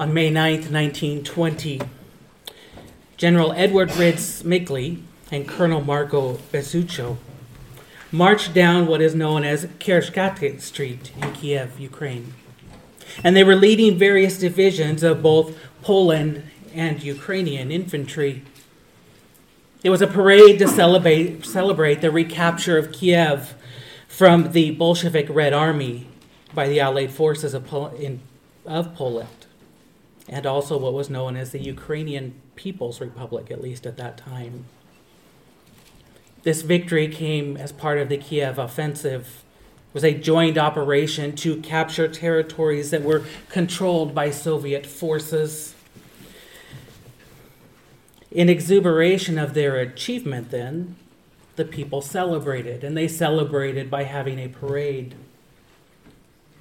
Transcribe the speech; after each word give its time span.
On 0.00 0.14
May 0.14 0.30
9, 0.30 0.70
1920, 0.70 1.80
General 3.16 3.52
Edward 3.54 3.88
Rydz-Śmigły 3.88 4.98
and 5.32 5.48
Colonel 5.48 5.80
Marko 5.80 6.34
Bezruchko 6.52 7.16
marched 8.12 8.54
down 8.54 8.86
what 8.86 9.00
is 9.00 9.16
known 9.16 9.42
as 9.42 9.64
Khreshchatyk 9.80 10.60
Street 10.60 11.10
in 11.20 11.32
Kiev, 11.32 11.80
Ukraine. 11.80 12.32
And 13.24 13.34
they 13.34 13.42
were 13.42 13.56
leading 13.56 13.98
various 13.98 14.38
divisions 14.38 15.02
of 15.02 15.20
both 15.20 15.58
Poland 15.82 16.44
and 16.72 17.02
Ukrainian 17.02 17.72
infantry. 17.72 18.44
It 19.82 19.90
was 19.90 20.00
a 20.00 20.06
parade 20.06 20.60
to 20.60 20.68
celebrate, 20.68 21.44
celebrate 21.44 22.02
the 22.02 22.12
recapture 22.12 22.78
of 22.78 22.92
Kiev 22.92 23.56
from 24.06 24.52
the 24.52 24.70
Bolshevik 24.70 25.26
Red 25.28 25.52
Army 25.52 26.06
by 26.54 26.68
the 26.68 26.78
Allied 26.78 27.10
forces 27.10 27.52
of, 27.52 27.66
Pol- 27.66 27.96
in, 27.96 28.20
of 28.64 28.94
Poland 28.94 29.37
and 30.28 30.46
also 30.46 30.76
what 30.76 30.92
was 30.92 31.08
known 31.08 31.36
as 31.36 31.52
the 31.52 31.62
Ukrainian 31.62 32.34
People's 32.54 33.00
Republic, 33.00 33.50
at 33.50 33.62
least 33.62 33.86
at 33.86 33.96
that 33.96 34.18
time. 34.18 34.66
This 36.42 36.62
victory 36.62 37.08
came 37.08 37.56
as 37.56 37.72
part 37.72 37.98
of 37.98 38.08
the 38.08 38.18
Kiev 38.18 38.58
offensive. 38.58 39.44
It 39.88 39.94
was 39.94 40.04
a 40.04 40.14
joint 40.14 40.58
operation 40.58 41.34
to 41.36 41.56
capture 41.60 42.08
territories 42.08 42.90
that 42.90 43.02
were 43.02 43.24
controlled 43.48 44.14
by 44.14 44.30
Soviet 44.30 44.86
forces. 44.86 45.74
In 48.30 48.50
exuberation 48.50 49.38
of 49.38 49.54
their 49.54 49.76
achievement, 49.76 50.50
then, 50.50 50.96
the 51.56 51.64
people 51.64 52.02
celebrated, 52.02 52.84
and 52.84 52.96
they 52.96 53.08
celebrated 53.08 53.90
by 53.90 54.04
having 54.04 54.38
a 54.38 54.48
parade. 54.48 55.14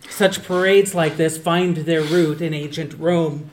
Such 0.09 0.43
parades 0.43 0.95
like 0.95 1.17
this 1.17 1.37
find 1.37 1.77
their 1.77 2.01
root 2.01 2.41
in 2.41 2.53
ancient 2.53 2.93
Rome, 2.97 3.51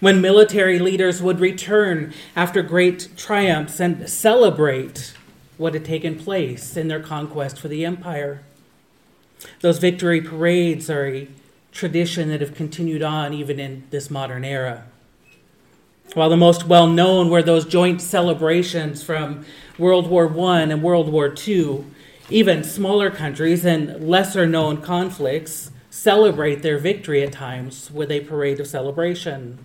when 0.00 0.20
military 0.20 0.78
leaders 0.78 1.22
would 1.22 1.40
return 1.40 2.12
after 2.36 2.62
great 2.62 3.08
triumphs 3.16 3.80
and 3.80 4.08
celebrate 4.08 5.14
what 5.56 5.74
had 5.74 5.84
taken 5.84 6.16
place 6.16 6.76
in 6.76 6.88
their 6.88 7.00
conquest 7.00 7.58
for 7.58 7.68
the 7.68 7.84
empire. 7.84 8.42
Those 9.60 9.78
victory 9.78 10.20
parades 10.20 10.88
are 10.88 11.06
a 11.06 11.28
tradition 11.72 12.28
that 12.28 12.40
have 12.40 12.54
continued 12.54 13.02
on 13.02 13.32
even 13.32 13.60
in 13.60 13.84
this 13.90 14.10
modern 14.10 14.44
era. 14.44 14.84
While 16.14 16.30
the 16.30 16.36
most 16.36 16.66
well 16.66 16.86
known 16.86 17.28
were 17.28 17.42
those 17.42 17.66
joint 17.66 18.00
celebrations 18.00 19.02
from 19.02 19.44
World 19.78 20.08
War 20.08 20.26
I 20.50 20.62
and 20.62 20.82
World 20.82 21.10
War 21.10 21.34
II, 21.46 21.84
even 22.30 22.64
smaller 22.64 23.10
countries 23.10 23.64
and 23.64 24.08
lesser 24.08 24.46
known 24.46 24.80
conflicts 24.80 25.70
celebrate 25.90 26.62
their 26.62 26.78
victory 26.78 27.22
at 27.22 27.32
times 27.32 27.90
with 27.90 28.10
a 28.10 28.20
parade 28.20 28.60
of 28.60 28.66
celebration. 28.66 29.58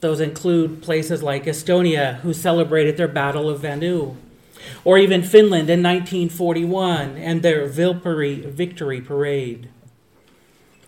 Those 0.00 0.20
include 0.20 0.82
places 0.82 1.22
like 1.22 1.44
Estonia, 1.44 2.16
who 2.20 2.32
celebrated 2.32 2.96
their 2.96 3.08
Battle 3.08 3.48
of 3.48 3.62
Võnnu, 3.62 4.16
or 4.84 4.98
even 4.98 5.22
Finland 5.22 5.70
in 5.70 5.82
1941 5.82 7.16
and 7.16 7.42
their 7.42 7.68
Viipuri 7.68 8.44
Victory 8.44 9.00
Parade. 9.00 9.68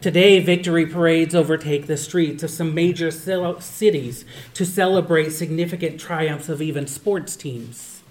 Today, 0.01 0.39
victory 0.39 0.87
parades 0.87 1.35
overtake 1.35 1.89
the 1.89 1.97
streets 1.97 2.45
of 2.45 2.51
some 2.51 2.73
major 2.73 3.11
cities 3.11 4.25
to 4.55 4.65
celebrate 4.65 5.31
significant 5.31 5.99
triumphs 5.99 6.49
of 6.49 6.63
even 6.63 6.87
sports 6.87 7.35
teams. 7.35 8.03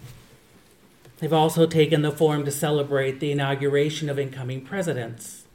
They've 1.19 1.31
also 1.31 1.65
taken 1.65 2.01
the 2.01 2.11
form 2.11 2.43
to 2.43 2.51
celebrate 2.51 3.21
the 3.21 3.31
inauguration 3.31 4.09
of 4.09 4.19
incoming 4.19 4.65
presidents. 4.65 5.45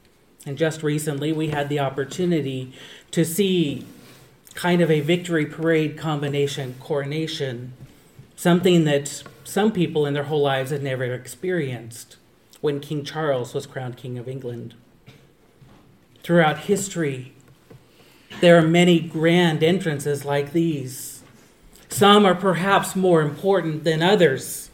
And 0.45 0.57
just 0.57 0.81
recently, 0.81 1.31
we 1.31 1.49
had 1.49 1.69
the 1.69 1.79
opportunity 1.79 2.73
to 3.11 3.23
see 3.23 3.85
kind 4.53 4.81
of 4.81 4.91
a 4.91 5.01
victory 5.01 5.45
parade 5.45 5.97
combination 5.97 6.75
coronation, 6.79 7.73
something 8.35 8.83
that 8.85 9.23
some 9.43 9.71
people 9.71 10.05
in 10.05 10.13
their 10.13 10.23
whole 10.23 10.41
lives 10.41 10.71
had 10.71 10.83
never 10.83 11.05
experienced 11.05 12.17
when 12.61 12.79
King 12.79 13.03
Charles 13.03 13.53
was 13.53 13.65
crowned 13.65 13.97
King 13.97 14.17
of 14.17 14.27
England. 14.27 14.73
Throughout 16.23 16.59
history, 16.59 17.33
there 18.39 18.57
are 18.57 18.61
many 18.61 18.99
grand 18.99 19.63
entrances 19.63 20.25
like 20.25 20.53
these. 20.53 21.23
Some 21.89 22.25
are 22.25 22.35
perhaps 22.35 22.95
more 22.95 23.21
important 23.21 23.83
than 23.83 24.01
others. 24.01 24.69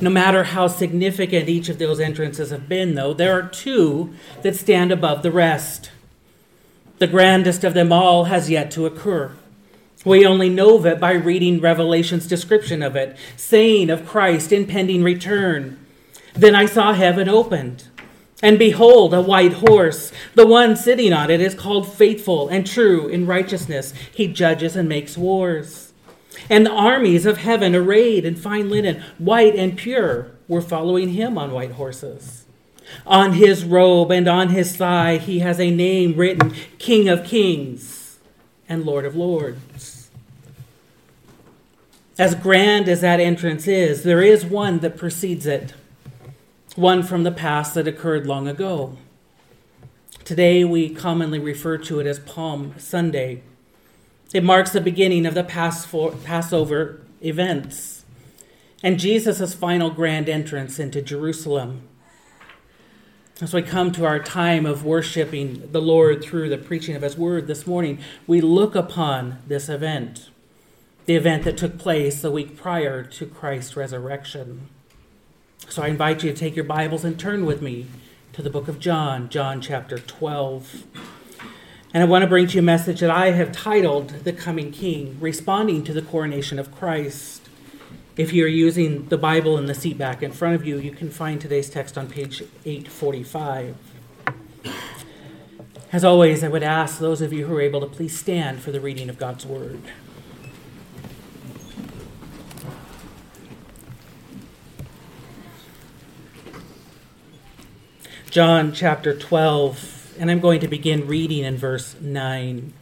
No 0.00 0.10
matter 0.10 0.44
how 0.44 0.66
significant 0.66 1.48
each 1.48 1.68
of 1.68 1.78
those 1.78 2.00
entrances 2.00 2.50
have 2.50 2.68
been, 2.68 2.94
though, 2.94 3.14
there 3.14 3.32
are 3.32 3.48
two 3.48 4.14
that 4.42 4.56
stand 4.56 4.92
above 4.92 5.22
the 5.22 5.30
rest. 5.30 5.90
The 6.98 7.06
grandest 7.06 7.62
of 7.62 7.74
them 7.74 7.92
all 7.92 8.24
has 8.24 8.48
yet 8.48 8.70
to 8.72 8.86
occur. 8.86 9.32
We 10.04 10.24
only 10.24 10.48
know 10.48 10.76
of 10.76 10.86
it 10.86 11.00
by 11.00 11.12
reading 11.12 11.60
Revelation's 11.60 12.26
description 12.26 12.82
of 12.82 12.96
it, 12.96 13.16
saying 13.36 13.90
of 13.90 14.06
Christ's 14.06 14.52
impending 14.52 15.02
return. 15.02 15.84
Then 16.32 16.54
I 16.54 16.66
saw 16.66 16.92
heaven 16.92 17.28
opened, 17.28 17.84
and 18.42 18.58
behold, 18.58 19.12
a 19.12 19.20
white 19.20 19.54
horse. 19.54 20.12
The 20.34 20.46
one 20.46 20.76
sitting 20.76 21.12
on 21.12 21.30
it 21.30 21.40
is 21.40 21.54
called 21.54 21.92
faithful 21.92 22.48
and 22.48 22.66
true 22.66 23.08
in 23.08 23.26
righteousness. 23.26 23.92
He 24.14 24.28
judges 24.28 24.76
and 24.76 24.88
makes 24.88 25.18
wars. 25.18 25.92
And 26.48 26.64
the 26.64 26.70
armies 26.70 27.26
of 27.26 27.38
heaven, 27.38 27.74
arrayed 27.74 28.24
in 28.24 28.36
fine 28.36 28.70
linen, 28.70 29.02
white 29.18 29.56
and 29.56 29.76
pure, 29.76 30.30
were 30.48 30.62
following 30.62 31.10
him 31.10 31.36
on 31.36 31.50
white 31.50 31.72
horses. 31.72 32.45
On 33.06 33.34
his 33.34 33.64
robe 33.64 34.10
and 34.10 34.28
on 34.28 34.50
his 34.50 34.76
thigh, 34.76 35.18
he 35.18 35.40
has 35.40 35.60
a 35.60 35.70
name 35.70 36.14
written 36.16 36.54
King 36.78 37.08
of 37.08 37.24
Kings 37.24 38.18
and 38.68 38.84
Lord 38.84 39.04
of 39.04 39.16
Lords. 39.16 40.10
As 42.18 42.34
grand 42.34 42.88
as 42.88 43.02
that 43.02 43.20
entrance 43.20 43.68
is, 43.68 44.02
there 44.02 44.22
is 44.22 44.44
one 44.44 44.78
that 44.78 44.96
precedes 44.96 45.46
it, 45.46 45.74
one 46.74 47.02
from 47.02 47.24
the 47.24 47.32
past 47.32 47.74
that 47.74 47.86
occurred 47.86 48.26
long 48.26 48.48
ago. 48.48 48.96
Today, 50.24 50.64
we 50.64 50.88
commonly 50.88 51.38
refer 51.38 51.78
to 51.78 52.00
it 52.00 52.06
as 52.06 52.18
Palm 52.18 52.74
Sunday. 52.78 53.42
It 54.32 54.42
marks 54.42 54.72
the 54.72 54.80
beginning 54.80 55.26
of 55.26 55.34
the 55.34 55.44
Passover 55.44 57.00
events 57.22 57.96
and 58.82 58.98
Jesus' 58.98 59.54
final 59.54 59.90
grand 59.90 60.28
entrance 60.28 60.78
into 60.78 61.00
Jerusalem. 61.02 61.88
As 63.38 63.52
we 63.52 63.60
come 63.60 63.92
to 63.92 64.06
our 64.06 64.18
time 64.18 64.64
of 64.64 64.82
worshiping 64.82 65.68
the 65.70 65.82
Lord 65.82 66.24
through 66.24 66.48
the 66.48 66.56
preaching 66.56 66.96
of 66.96 67.02
His 67.02 67.18
Word 67.18 67.46
this 67.46 67.66
morning, 67.66 67.98
we 68.26 68.40
look 68.40 68.74
upon 68.74 69.42
this 69.46 69.68
event, 69.68 70.30
the 71.04 71.16
event 71.16 71.44
that 71.44 71.58
took 71.58 71.76
place 71.76 72.22
the 72.22 72.30
week 72.30 72.56
prior 72.56 73.02
to 73.02 73.26
Christ's 73.26 73.76
resurrection. 73.76 74.68
So 75.68 75.82
I 75.82 75.88
invite 75.88 76.24
you 76.24 76.32
to 76.32 76.38
take 76.38 76.56
your 76.56 76.64
Bibles 76.64 77.04
and 77.04 77.20
turn 77.20 77.44
with 77.44 77.60
me 77.60 77.88
to 78.32 78.40
the 78.40 78.48
book 78.48 78.68
of 78.68 78.78
John, 78.78 79.28
John 79.28 79.60
chapter 79.60 79.98
12. 79.98 80.84
And 81.92 82.02
I 82.02 82.06
want 82.06 82.22
to 82.22 82.28
bring 82.28 82.46
to 82.46 82.54
you 82.54 82.60
a 82.60 82.62
message 82.62 83.00
that 83.00 83.10
I 83.10 83.32
have 83.32 83.52
titled 83.52 84.24
The 84.24 84.32
Coming 84.32 84.72
King, 84.72 85.18
responding 85.20 85.84
to 85.84 85.92
the 85.92 86.00
coronation 86.00 86.58
of 86.58 86.74
Christ. 86.74 87.50
If 88.16 88.32
you're 88.32 88.48
using 88.48 89.08
the 89.08 89.18
Bible 89.18 89.58
in 89.58 89.66
the 89.66 89.74
seat 89.74 89.98
back 89.98 90.22
in 90.22 90.32
front 90.32 90.54
of 90.54 90.66
you, 90.66 90.78
you 90.78 90.90
can 90.90 91.10
find 91.10 91.38
today's 91.38 91.68
text 91.68 91.98
on 91.98 92.08
page 92.08 92.42
845. 92.64 93.76
As 95.92 96.02
always, 96.02 96.42
I 96.42 96.48
would 96.48 96.62
ask 96.62 96.98
those 96.98 97.20
of 97.20 97.34
you 97.34 97.46
who 97.46 97.54
are 97.54 97.60
able 97.60 97.80
to 97.80 97.86
please 97.86 98.18
stand 98.18 98.62
for 98.62 98.70
the 98.70 98.80
reading 98.80 99.10
of 99.10 99.18
God's 99.18 99.44
Word. 99.44 99.82
John 108.30 108.72
chapter 108.72 109.14
12, 109.14 110.16
and 110.18 110.30
I'm 110.30 110.40
going 110.40 110.60
to 110.60 110.68
begin 110.68 111.06
reading 111.06 111.44
in 111.44 111.58
verse 111.58 111.96
9. 112.00 112.72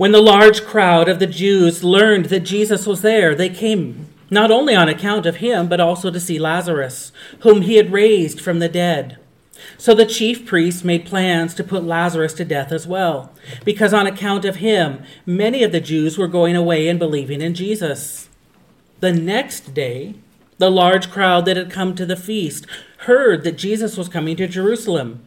When 0.00 0.12
the 0.12 0.22
large 0.22 0.64
crowd 0.64 1.10
of 1.10 1.18
the 1.18 1.26
Jews 1.26 1.84
learned 1.84 2.30
that 2.30 2.40
Jesus 2.40 2.86
was 2.86 3.02
there, 3.02 3.34
they 3.34 3.50
came 3.50 4.08
not 4.30 4.50
only 4.50 4.74
on 4.74 4.88
account 4.88 5.26
of 5.26 5.36
him, 5.36 5.68
but 5.68 5.78
also 5.78 6.10
to 6.10 6.18
see 6.18 6.38
Lazarus, 6.38 7.12
whom 7.40 7.60
he 7.60 7.76
had 7.76 7.92
raised 7.92 8.40
from 8.40 8.60
the 8.60 8.68
dead. 8.70 9.18
So 9.76 9.92
the 9.94 10.06
chief 10.06 10.46
priests 10.46 10.84
made 10.84 11.04
plans 11.04 11.52
to 11.52 11.62
put 11.62 11.84
Lazarus 11.84 12.32
to 12.36 12.46
death 12.46 12.72
as 12.72 12.86
well, 12.86 13.34
because 13.62 13.92
on 13.92 14.06
account 14.06 14.46
of 14.46 14.56
him, 14.56 15.02
many 15.26 15.62
of 15.62 15.70
the 15.70 15.82
Jews 15.82 16.16
were 16.16 16.28
going 16.28 16.56
away 16.56 16.88
and 16.88 16.98
believing 16.98 17.42
in 17.42 17.52
Jesus. 17.52 18.30
The 19.00 19.12
next 19.12 19.74
day, 19.74 20.14
the 20.56 20.70
large 20.70 21.10
crowd 21.10 21.44
that 21.44 21.58
had 21.58 21.70
come 21.70 21.94
to 21.96 22.06
the 22.06 22.16
feast 22.16 22.66
heard 23.00 23.44
that 23.44 23.58
Jesus 23.58 23.98
was 23.98 24.08
coming 24.08 24.38
to 24.38 24.48
Jerusalem. 24.48 25.26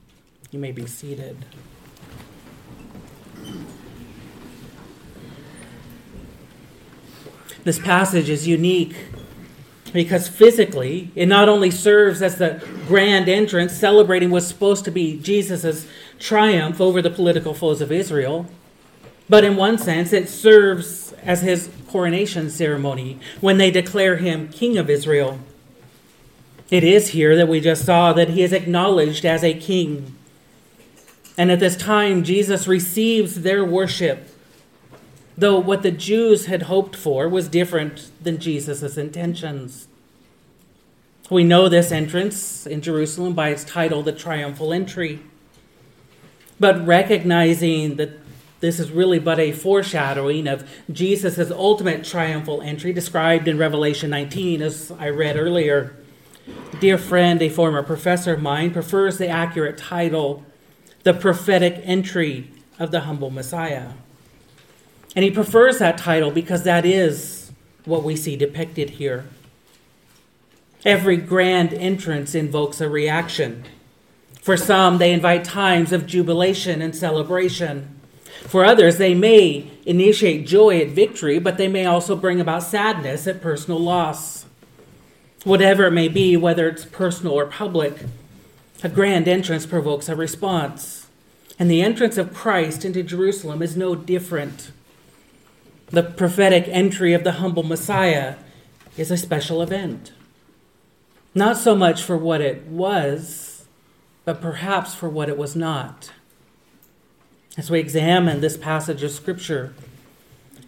You 0.51 0.59
may 0.59 0.73
be 0.73 0.85
seated. 0.85 1.37
This 7.63 7.79
passage 7.79 8.29
is 8.29 8.45
unique 8.49 8.95
because 9.93 10.27
physically 10.27 11.09
it 11.15 11.27
not 11.27 11.47
only 11.47 11.71
serves 11.71 12.21
as 12.21 12.35
the 12.35 12.61
grand 12.85 13.29
entrance 13.29 13.71
celebrating 13.71 14.29
what's 14.29 14.47
supposed 14.47 14.83
to 14.85 14.91
be 14.91 15.17
Jesus' 15.17 15.87
triumph 16.19 16.81
over 16.81 17.01
the 17.01 17.09
political 17.09 17.53
foes 17.53 17.79
of 17.79 17.89
Israel, 17.89 18.45
but 19.29 19.45
in 19.45 19.55
one 19.55 19.77
sense 19.77 20.11
it 20.11 20.27
serves 20.27 21.13
as 21.23 21.43
his 21.43 21.69
coronation 21.87 22.49
ceremony 22.49 23.19
when 23.39 23.57
they 23.57 23.71
declare 23.71 24.17
him 24.17 24.49
King 24.49 24.77
of 24.77 24.89
Israel. 24.89 25.39
It 26.69 26.83
is 26.83 27.09
here 27.09 27.37
that 27.37 27.47
we 27.47 27.61
just 27.61 27.85
saw 27.85 28.11
that 28.11 28.29
he 28.29 28.43
is 28.43 28.51
acknowledged 28.51 29.25
as 29.25 29.45
a 29.45 29.53
king. 29.53 30.17
And 31.41 31.49
at 31.49 31.59
this 31.59 31.75
time, 31.75 32.23
Jesus 32.23 32.67
receives 32.67 33.41
their 33.41 33.65
worship, 33.65 34.29
though 35.35 35.57
what 35.57 35.81
the 35.81 35.89
Jews 35.89 36.45
had 36.45 36.61
hoped 36.61 36.95
for 36.95 37.27
was 37.27 37.47
different 37.47 38.11
than 38.23 38.37
Jesus' 38.37 38.95
intentions. 38.95 39.87
We 41.31 41.43
know 41.43 41.67
this 41.67 41.91
entrance 41.91 42.67
in 42.67 42.83
Jerusalem 42.83 43.33
by 43.33 43.49
its 43.49 43.63
title, 43.63 44.03
the 44.03 44.11
Triumphal 44.11 44.71
Entry. 44.71 45.21
But 46.59 46.85
recognizing 46.85 47.95
that 47.95 48.19
this 48.59 48.79
is 48.79 48.91
really 48.91 49.17
but 49.17 49.39
a 49.39 49.51
foreshadowing 49.51 50.47
of 50.47 50.69
Jesus' 50.91 51.49
ultimate 51.49 52.03
triumphal 52.03 52.61
entry 52.61 52.93
described 52.93 53.47
in 53.47 53.57
Revelation 53.57 54.11
19, 54.11 54.61
as 54.61 54.91
I 54.91 55.09
read 55.09 55.37
earlier 55.37 55.95
dear 56.79 56.99
friend, 56.99 57.41
a 57.41 57.49
former 57.49 57.81
professor 57.81 58.33
of 58.33 58.43
mine, 58.43 58.71
prefers 58.71 59.17
the 59.17 59.27
accurate 59.27 59.79
title, 59.79 60.45
The 61.03 61.13
Prophetic 61.13 61.81
Entry 61.83 62.51
of 62.77 62.91
the 62.91 63.01
Humble 63.01 63.31
Messiah. 63.31 63.91
And 65.15 65.25
he 65.25 65.31
prefers 65.31 65.79
that 65.79 65.97
title 65.97 66.31
because 66.31 66.63
that 66.63 66.85
is 66.85 67.51
what 67.85 68.03
we 68.03 68.15
see 68.15 68.35
depicted 68.35 68.91
here. 68.91 69.25
Every 70.85 71.17
grand 71.17 71.73
entrance 71.73 72.33
invokes 72.33 72.81
a 72.81 72.89
reaction. 72.89 73.65
For 74.41 74.57
some, 74.57 74.97
they 74.97 75.13
invite 75.13 75.43
times 75.43 75.91
of 75.91 76.07
jubilation 76.07 76.81
and 76.81 76.95
celebration. 76.95 77.99
For 78.47 78.65
others, 78.65 78.97
they 78.97 79.13
may 79.13 79.69
initiate 79.85 80.47
joy 80.47 80.79
at 80.81 80.89
victory, 80.89 81.37
but 81.37 81.57
they 81.57 81.67
may 81.67 81.85
also 81.85 82.15
bring 82.15 82.41
about 82.41 82.63
sadness 82.63 83.27
at 83.27 83.41
personal 83.41 83.79
loss. 83.79 84.45
Whatever 85.43 85.85
it 85.85 85.91
may 85.91 86.07
be, 86.07 86.35
whether 86.37 86.67
it's 86.67 86.85
personal 86.85 87.33
or 87.33 87.45
public, 87.45 87.97
a 88.83 88.89
grand 88.89 89.27
entrance 89.27 89.65
provokes 89.65 90.09
a 90.09 90.15
response. 90.15 91.07
And 91.59 91.69
the 91.69 91.81
entrance 91.81 92.17
of 92.17 92.33
Christ 92.33 92.83
into 92.83 93.03
Jerusalem 93.03 93.61
is 93.61 93.77
no 93.77 93.95
different. 93.95 94.71
The 95.87 96.03
prophetic 96.03 96.65
entry 96.67 97.13
of 97.13 97.23
the 97.23 97.33
humble 97.33 97.63
Messiah 97.63 98.35
is 98.97 99.11
a 99.11 99.17
special 99.17 99.61
event. 99.61 100.11
Not 101.35 101.57
so 101.57 101.75
much 101.75 102.01
for 102.01 102.17
what 102.17 102.41
it 102.41 102.65
was, 102.65 103.65
but 104.25 104.41
perhaps 104.41 104.95
for 104.95 105.09
what 105.09 105.29
it 105.29 105.37
was 105.37 105.55
not. 105.55 106.11
As 107.57 107.69
we 107.69 107.79
examine 107.79 108.41
this 108.41 108.57
passage 108.57 109.03
of 109.03 109.11
Scripture, 109.11 109.73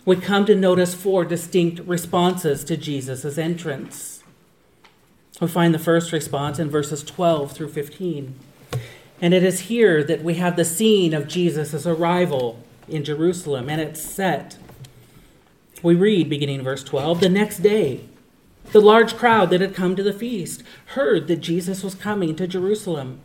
we 0.06 0.18
come 0.18 0.46
to 0.46 0.56
notice 0.56 0.94
four 0.94 1.24
distinct 1.24 1.80
responses 1.88 2.64
to 2.66 2.76
Jesus' 2.76 3.38
entrance. 3.38 4.13
We 5.44 5.50
find 5.50 5.74
the 5.74 5.80
first 5.80 6.14
response 6.14 6.58
in 6.58 6.70
verses 6.70 7.04
12 7.04 7.52
through 7.52 7.68
15. 7.68 8.34
And 9.22 9.34
it 9.34 9.44
is 9.44 9.62
here 9.62 10.02
that 10.02 10.24
we 10.24 10.36
have 10.36 10.56
the 10.56 10.64
scene 10.64 11.14
of 11.14 11.28
Jesus' 11.28 11.86
arrival 11.86 12.64
in 12.88 13.04
Jerusalem, 13.04 13.68
and 13.68 13.82
it's 13.82 14.02
set. 14.02 14.56
We 15.82 15.96
read, 15.96 16.30
beginning 16.30 16.62
verse 16.62 16.82
12, 16.82 17.20
the 17.20 17.28
next 17.28 17.58
day, 17.58 18.06
the 18.72 18.80
large 18.80 19.18
crowd 19.18 19.50
that 19.50 19.60
had 19.60 19.76
come 19.76 19.98
to 19.98 20.04
the 20.04 20.14
feast 20.14 20.64
heard 20.86 21.28
that 21.28 21.42
Jesus 21.42 21.84
was 21.84 21.94
coming 21.94 22.38
to 22.38 22.48
Jerusalem. 22.48 23.20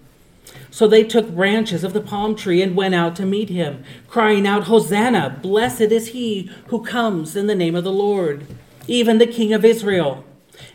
So 0.73 0.89
they 0.89 1.05
took 1.05 1.31
branches 1.31 1.85
of 1.85 1.93
the 1.93 2.01
palm 2.01 2.35
tree 2.35 2.61
and 2.61 2.75
went 2.75 2.97
out 2.97 3.15
to 3.17 3.27
meet 3.27 3.49
him, 3.49 3.85
crying 4.09 4.45
out, 4.45 4.65
Hosanna! 4.65 5.39
Blessed 5.41 5.83
is 5.83 6.09
he 6.09 6.51
who 6.67 6.83
comes 6.83 7.37
in 7.37 7.47
the 7.47 7.55
name 7.55 7.77
of 7.77 7.85
the 7.85 7.93
Lord, 7.93 8.45
even 8.89 9.19
the 9.19 9.27
King 9.29 9.53
of 9.53 9.65
Israel. 9.65 10.25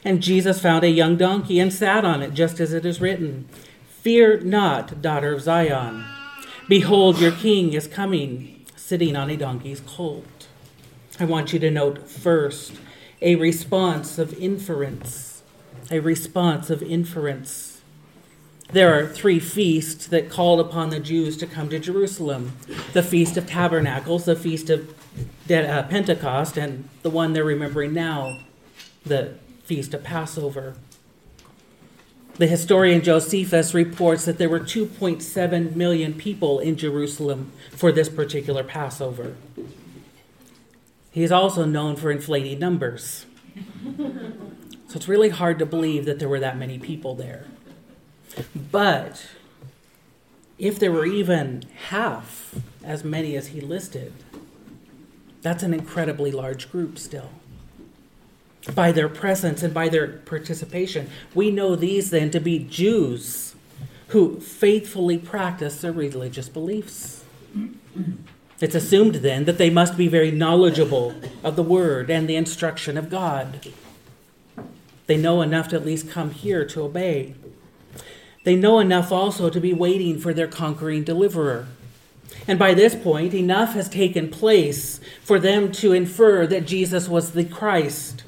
And 0.04 0.22
Jesus 0.22 0.62
found 0.62 0.84
a 0.84 0.90
young 0.90 1.18
donkey 1.18 1.60
and 1.60 1.72
sat 1.72 2.06
on 2.06 2.22
it, 2.22 2.34
just 2.34 2.60
as 2.60 2.74
it 2.74 2.86
is 2.86 3.02
written 3.02 3.48
Fear 3.88 4.42
not, 4.42 5.02
daughter 5.02 5.34
of 5.34 5.42
Zion. 5.42 6.06
Behold, 6.68 7.20
your 7.20 7.32
king 7.32 7.74
is 7.74 7.88
coming, 7.88 8.66
sitting 8.76 9.16
on 9.16 9.30
a 9.30 9.38
donkey's 9.38 9.82
colt. 9.82 10.48
I 11.20 11.26
want 11.26 11.54
you 11.54 11.60
to 11.60 11.72
note 11.72 12.10
first 12.10 12.74
a 13.22 13.36
response 13.36 14.18
of 14.18 14.34
inference. 14.34 15.44
A 15.90 16.00
response 16.00 16.70
of 16.70 16.84
inference. 16.84 17.82
There 18.72 18.98
are 18.98 19.08
three 19.08 19.40
feasts 19.40 20.08
that 20.08 20.30
called 20.30 20.60
upon 20.60 20.90
the 20.90 21.00
Jews 21.00 21.38
to 21.38 21.46
come 21.46 21.70
to 21.70 21.80
Jerusalem 21.80 22.58
the 22.94 23.04
Feast 23.04 23.38
of 23.38 23.46
Tabernacles, 23.46 24.26
the 24.26 24.36
Feast 24.36 24.70
of 24.70 24.90
uh, 25.50 25.84
Pentecost, 25.84 26.58
and 26.58 26.90
the 27.04 27.10
one 27.10 27.34
they're 27.34 27.44
remembering 27.44 27.94
now, 27.94 28.40
the 29.06 29.36
feast 29.64 29.94
of 29.94 30.04
Passover. 30.04 30.76
The 32.36 32.48
historian 32.48 33.02
Josephus 33.02 33.74
reports 33.74 34.26
that 34.26 34.38
there 34.38 34.50
were 34.50 34.60
2.7 34.60 35.76
million 35.76 36.14
people 36.14 36.60
in 36.60 36.76
Jerusalem 36.76 37.52
for 37.72 37.92
this 37.92 38.10
particular 38.10 38.64
Passover. 38.64 39.36
He 41.12 41.24
is 41.24 41.32
also 41.32 41.64
known 41.66 41.96
for 41.96 42.12
inflating 42.12 42.58
numbers. 42.58 43.28
So 44.88 44.96
it's 44.98 45.08
really 45.08 45.30
hard 45.30 45.60
to 45.60 45.66
believe 45.66 46.06
that 46.06 46.20
there 46.20 46.30
were 46.30 46.40
that 46.40 46.58
many 46.58 46.80
people 46.80 47.14
there. 47.14 47.46
But 48.72 49.28
if 50.58 50.80
there 50.80 50.92
were 50.92 51.06
even 51.06 51.64
half 51.90 52.56
as 52.84 53.04
many 53.04 53.36
as 53.36 53.48
he 53.48 53.62
listed, 53.62 54.14
that's 55.44 55.62
an 55.62 55.74
incredibly 55.74 56.32
large 56.32 56.72
group 56.72 56.98
still 56.98 57.30
by 58.74 58.92
their 58.92 59.10
presence 59.10 59.62
and 59.64 59.74
by 59.74 59.90
their 59.90 60.08
participation. 60.08 61.10
We 61.34 61.52
know 61.52 61.76
these 61.76 62.10
then 62.10 62.32
to 62.32 62.40
be 62.40 62.60
Jews 62.60 63.56
who 64.08 64.40
faithfully 64.40 65.18
practice 65.18 65.82
their 65.82 65.92
religious 65.92 66.48
beliefs. 66.48 67.24
It's 68.60 68.76
assumed 68.76 69.16
then 69.16 69.46
that 69.46 69.58
they 69.58 69.70
must 69.70 69.98
be 69.98 70.08
very 70.08 70.32
knowledgeable 70.32 71.16
of 71.44 71.56
the 71.56 71.64
word 71.64 72.10
and 72.10 72.30
the 72.30 72.36
instruction 72.36 72.98
of 72.98 73.10
God. 73.10 73.68
They 75.08 75.18
know 75.18 75.42
enough 75.42 75.68
to 75.70 75.76
at 75.76 75.86
least 75.86 76.10
come 76.10 76.32
here 76.32 76.64
to 76.66 76.84
obey. 76.84 77.36
They 78.46 78.56
know 78.56 78.80
enough 78.80 79.12
also 79.12 79.50
to 79.50 79.60
be 79.60 79.74
waiting 79.74 80.20
for 80.20 80.34
their 80.34 80.48
conquering 80.48 81.04
deliverer. 81.04 81.68
And 82.48 82.60
by 82.60 82.74
this 82.74 82.96
point, 82.96 83.34
enough 83.34 83.74
has 83.74 83.90
taken 83.90 84.30
place 84.30 85.00
for 85.24 85.40
them 85.40 85.72
to 85.74 85.94
infer 85.94 86.46
that 86.48 86.66
Jesus 86.66 87.08
was 87.08 87.32
the 87.32 87.46
Christ 87.46 88.23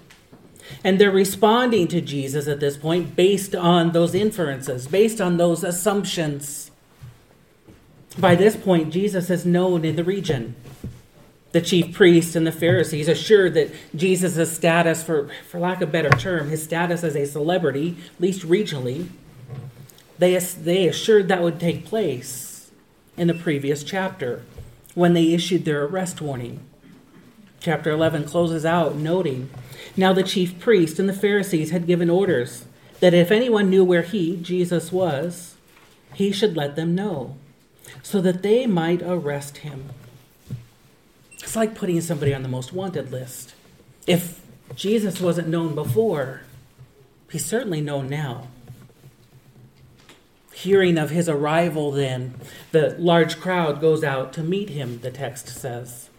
and 0.86 1.00
they're 1.00 1.10
responding 1.10 1.88
to 1.88 2.00
Jesus 2.00 2.48
at 2.48 2.60
this 2.60 2.78
point 2.78 3.16
based 3.16 3.56
on 3.56 3.92
those 3.92 4.14
inferences, 4.14 4.86
based 4.88 5.20
on 5.20 5.38
those 5.38 5.64
assumptions. 5.64 6.70
By 8.20 8.36
this 8.36 8.56
point, 8.56 8.94
Jesus 8.94 9.32
is 9.32 9.48
known 9.48 9.84
in 9.84 9.96
the 9.96 10.04
region. 10.04 10.56
The 11.54 11.62
chief 11.62 11.92
priests 11.92 12.36
and 12.36 12.46
the 12.46 12.52
Pharisees 12.52 13.08
assured 13.08 13.56
that 13.56 13.74
Jesus' 13.96 14.56
status, 14.56 15.02
for, 15.02 15.32
for 15.50 15.60
lack 15.60 15.82
of 15.82 15.90
a 15.90 15.92
better 15.92 16.12
term, 16.12 16.50
his 16.50 16.62
status 16.62 17.04
as 17.04 17.16
a 17.16 17.26
celebrity, 17.26 17.98
at 18.14 18.22
least 18.22 18.44
regionally, 18.44 19.08
they, 20.20 20.38
they 20.38 20.88
assured 20.88 21.30
that 21.30 21.42
would 21.42 21.60
take 21.60 21.84
place 21.86 22.70
in 23.18 23.28
the 23.28 23.34
previous 23.34 23.84
chapter 23.84 24.44
when 24.94 25.14
they 25.14 25.34
issued 25.34 25.66
their 25.66 25.84
arrest 25.84 26.22
warning. 26.22 26.60
Chapter 27.66 27.90
11 27.90 28.26
closes 28.26 28.64
out 28.64 28.96
noting 28.96 29.50
Now 29.98 30.14
the 30.14 30.22
chief 30.22 30.60
priests 30.60 31.00
and 31.00 31.10
the 31.10 31.14
Pharisees 31.14 31.72
had 31.72 31.88
given 31.88 32.12
orders 32.12 32.66
that 33.00 33.16
if 33.16 33.32
anyone 33.32 33.72
knew 33.72 33.84
where 33.84 34.04
he, 34.04 34.38
Jesus, 34.38 34.92
was, 34.92 35.56
he 36.14 36.32
should 36.32 36.56
let 36.56 36.76
them 36.76 36.94
know, 36.94 37.38
so 38.04 38.22
that 38.22 38.44
they 38.44 38.68
might 38.68 39.02
arrest 39.02 39.58
him. 39.58 39.90
It's 41.40 41.56
like 41.56 41.74
putting 41.74 42.00
somebody 42.02 42.36
on 42.36 42.44
the 42.44 42.50
most 42.50 42.72
wanted 42.72 43.12
list. 43.12 43.56
If 44.06 44.42
Jesus 44.76 45.20
wasn't 45.20 45.48
known 45.48 45.74
before, 45.74 46.42
he's 47.32 47.46
certainly 47.46 47.82
known 47.82 48.08
now. 48.08 48.48
Hearing 50.54 51.00
of 51.00 51.10
his 51.10 51.28
arrival, 51.28 51.92
then, 51.92 52.36
the 52.72 52.96
large 53.00 53.40
crowd 53.40 53.82
goes 53.82 54.04
out 54.04 54.34
to 54.34 54.44
meet 54.44 54.70
him, 54.70 55.00
the 55.00 55.10
text 55.10 55.48
says. 55.48 56.12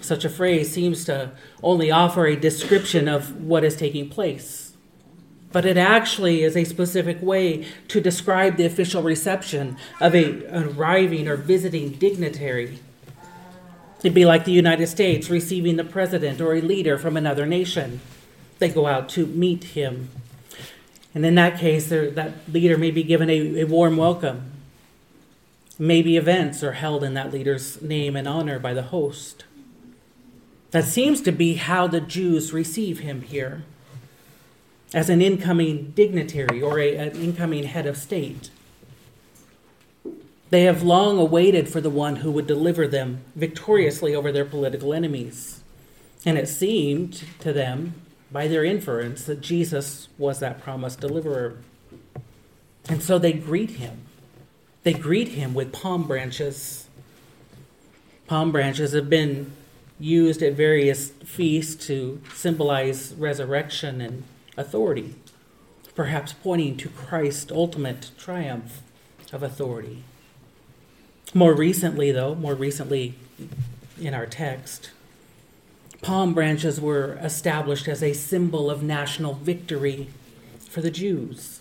Such 0.00 0.24
a 0.24 0.30
phrase 0.30 0.70
seems 0.72 1.04
to 1.04 1.32
only 1.62 1.90
offer 1.90 2.26
a 2.26 2.36
description 2.36 3.08
of 3.08 3.42
what 3.42 3.64
is 3.64 3.76
taking 3.76 4.08
place, 4.08 4.74
but 5.52 5.66
it 5.66 5.76
actually 5.76 6.42
is 6.42 6.56
a 6.56 6.64
specific 6.64 7.20
way 7.20 7.66
to 7.88 8.00
describe 8.00 8.56
the 8.56 8.66
official 8.66 9.02
reception 9.02 9.76
of 10.00 10.14
a 10.14 10.44
arriving 10.56 11.28
or 11.28 11.36
visiting 11.36 11.90
dignitary. 11.90 12.78
It'd 14.00 14.14
be 14.14 14.24
like 14.24 14.44
the 14.44 14.52
United 14.52 14.86
States 14.86 15.28
receiving 15.28 15.76
the 15.76 15.84
president 15.84 16.40
or 16.40 16.54
a 16.54 16.60
leader 16.60 16.96
from 16.96 17.16
another 17.16 17.46
nation. 17.46 18.00
They 18.60 18.68
go 18.68 18.86
out 18.86 19.08
to 19.10 19.26
meet 19.26 19.64
him. 19.64 20.10
And 21.14 21.26
in 21.26 21.34
that 21.34 21.58
case, 21.58 21.88
that 21.88 22.32
leader 22.52 22.78
may 22.78 22.92
be 22.92 23.02
given 23.02 23.28
a, 23.28 23.62
a 23.62 23.64
warm 23.64 23.96
welcome. 23.96 24.52
Maybe 25.78 26.16
events 26.16 26.62
are 26.62 26.72
held 26.72 27.02
in 27.02 27.14
that 27.14 27.32
leader's 27.32 27.82
name 27.82 28.14
and 28.14 28.28
honor 28.28 28.58
by 28.58 28.74
the 28.74 28.82
host. 28.82 29.44
That 30.70 30.84
seems 30.84 31.20
to 31.22 31.32
be 31.32 31.54
how 31.54 31.86
the 31.86 32.00
Jews 32.00 32.52
receive 32.52 33.00
him 33.00 33.22
here 33.22 33.62
as 34.92 35.08
an 35.10 35.22
incoming 35.22 35.92
dignitary 35.92 36.62
or 36.62 36.78
a, 36.78 36.96
an 36.96 37.12
incoming 37.12 37.64
head 37.64 37.86
of 37.86 37.96
state. 37.96 38.50
They 40.50 40.62
have 40.62 40.82
long 40.82 41.18
awaited 41.18 41.68
for 41.68 41.80
the 41.80 41.90
one 41.90 42.16
who 42.16 42.30
would 42.30 42.46
deliver 42.46 42.86
them 42.86 43.22
victoriously 43.34 44.14
over 44.14 44.32
their 44.32 44.46
political 44.46 44.94
enemies. 44.94 45.60
And 46.24 46.38
it 46.38 46.48
seemed 46.48 47.24
to 47.40 47.52
them, 47.52 47.94
by 48.32 48.48
their 48.48 48.64
inference, 48.64 49.24
that 49.24 49.40
Jesus 49.40 50.08
was 50.16 50.40
that 50.40 50.62
promised 50.62 51.00
deliverer. 51.00 51.58
And 52.88 53.02
so 53.02 53.18
they 53.18 53.32
greet 53.32 53.72
him. 53.72 54.02
They 54.84 54.94
greet 54.94 55.28
him 55.28 55.52
with 55.52 55.72
palm 55.72 56.06
branches. 56.06 56.88
Palm 58.26 58.50
branches 58.50 58.92
have 58.92 59.10
been 59.10 59.52
used 60.00 60.42
at 60.42 60.52
various 60.52 61.10
feasts 61.10 61.86
to 61.86 62.20
symbolize 62.34 63.14
resurrection 63.14 64.00
and 64.00 64.24
authority, 64.56 65.14
perhaps 65.94 66.32
pointing 66.32 66.76
to 66.76 66.88
Christ's 66.88 67.50
ultimate 67.50 68.10
triumph 68.18 68.82
of 69.32 69.42
authority. 69.42 70.02
More 71.34 71.52
recently, 71.52 72.12
though, 72.12 72.34
more 72.34 72.54
recently 72.54 73.14
in 74.00 74.14
our 74.14 74.26
text, 74.26 74.90
palm 76.00 76.32
branches 76.32 76.80
were 76.80 77.18
established 77.20 77.88
as 77.88 78.02
a 78.02 78.12
symbol 78.12 78.70
of 78.70 78.82
national 78.82 79.34
victory 79.34 80.08
for 80.70 80.80
the 80.80 80.90
Jews. 80.90 81.60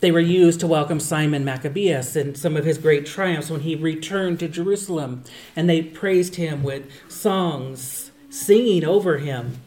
They 0.00 0.12
were 0.12 0.20
used 0.20 0.60
to 0.60 0.68
welcome 0.68 1.00
Simon 1.00 1.44
Maccabeus 1.44 2.14
in 2.14 2.36
some 2.36 2.56
of 2.56 2.64
his 2.64 2.78
great 2.78 3.04
triumphs 3.04 3.50
when 3.50 3.62
he 3.62 3.74
returned 3.74 4.38
to 4.38 4.48
Jerusalem, 4.48 5.24
and 5.56 5.68
they 5.68 5.82
praised 5.82 6.36
him 6.36 6.62
with 6.62 6.86
songs, 7.10 8.12
singing 8.30 8.84
over 8.84 9.18
him, 9.18 9.58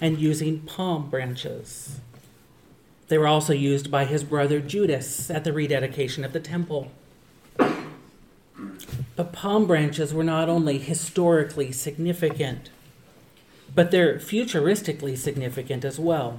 and 0.00 0.20
using 0.20 0.60
palm 0.60 1.10
branches. 1.10 1.98
They 3.08 3.18
were 3.18 3.26
also 3.26 3.52
used 3.52 3.90
by 3.90 4.04
his 4.04 4.22
brother 4.22 4.60
Judas 4.60 5.30
at 5.30 5.42
the 5.42 5.52
rededication 5.52 6.24
of 6.24 6.32
the 6.32 6.38
temple. 6.38 6.92
But 9.16 9.32
palm 9.32 9.66
branches 9.66 10.14
were 10.14 10.22
not 10.22 10.48
only 10.48 10.78
historically 10.78 11.72
significant, 11.72 12.70
but 13.74 13.90
they're 13.90 14.20
futuristically 14.20 15.16
significant 15.16 15.84
as 15.84 15.98
well. 15.98 16.38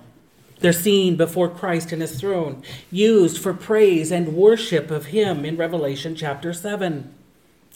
They're 0.59 0.73
seen 0.73 1.15
before 1.15 1.49
Christ 1.49 1.93
in 1.93 2.01
his 2.01 2.19
throne, 2.19 2.63
used 2.91 3.41
for 3.41 3.53
praise 3.53 4.11
and 4.11 4.35
worship 4.35 4.91
of 4.91 5.07
him 5.07 5.45
in 5.45 5.55
Revelation 5.55 6.15
chapter 6.15 6.51
7. 6.53 7.13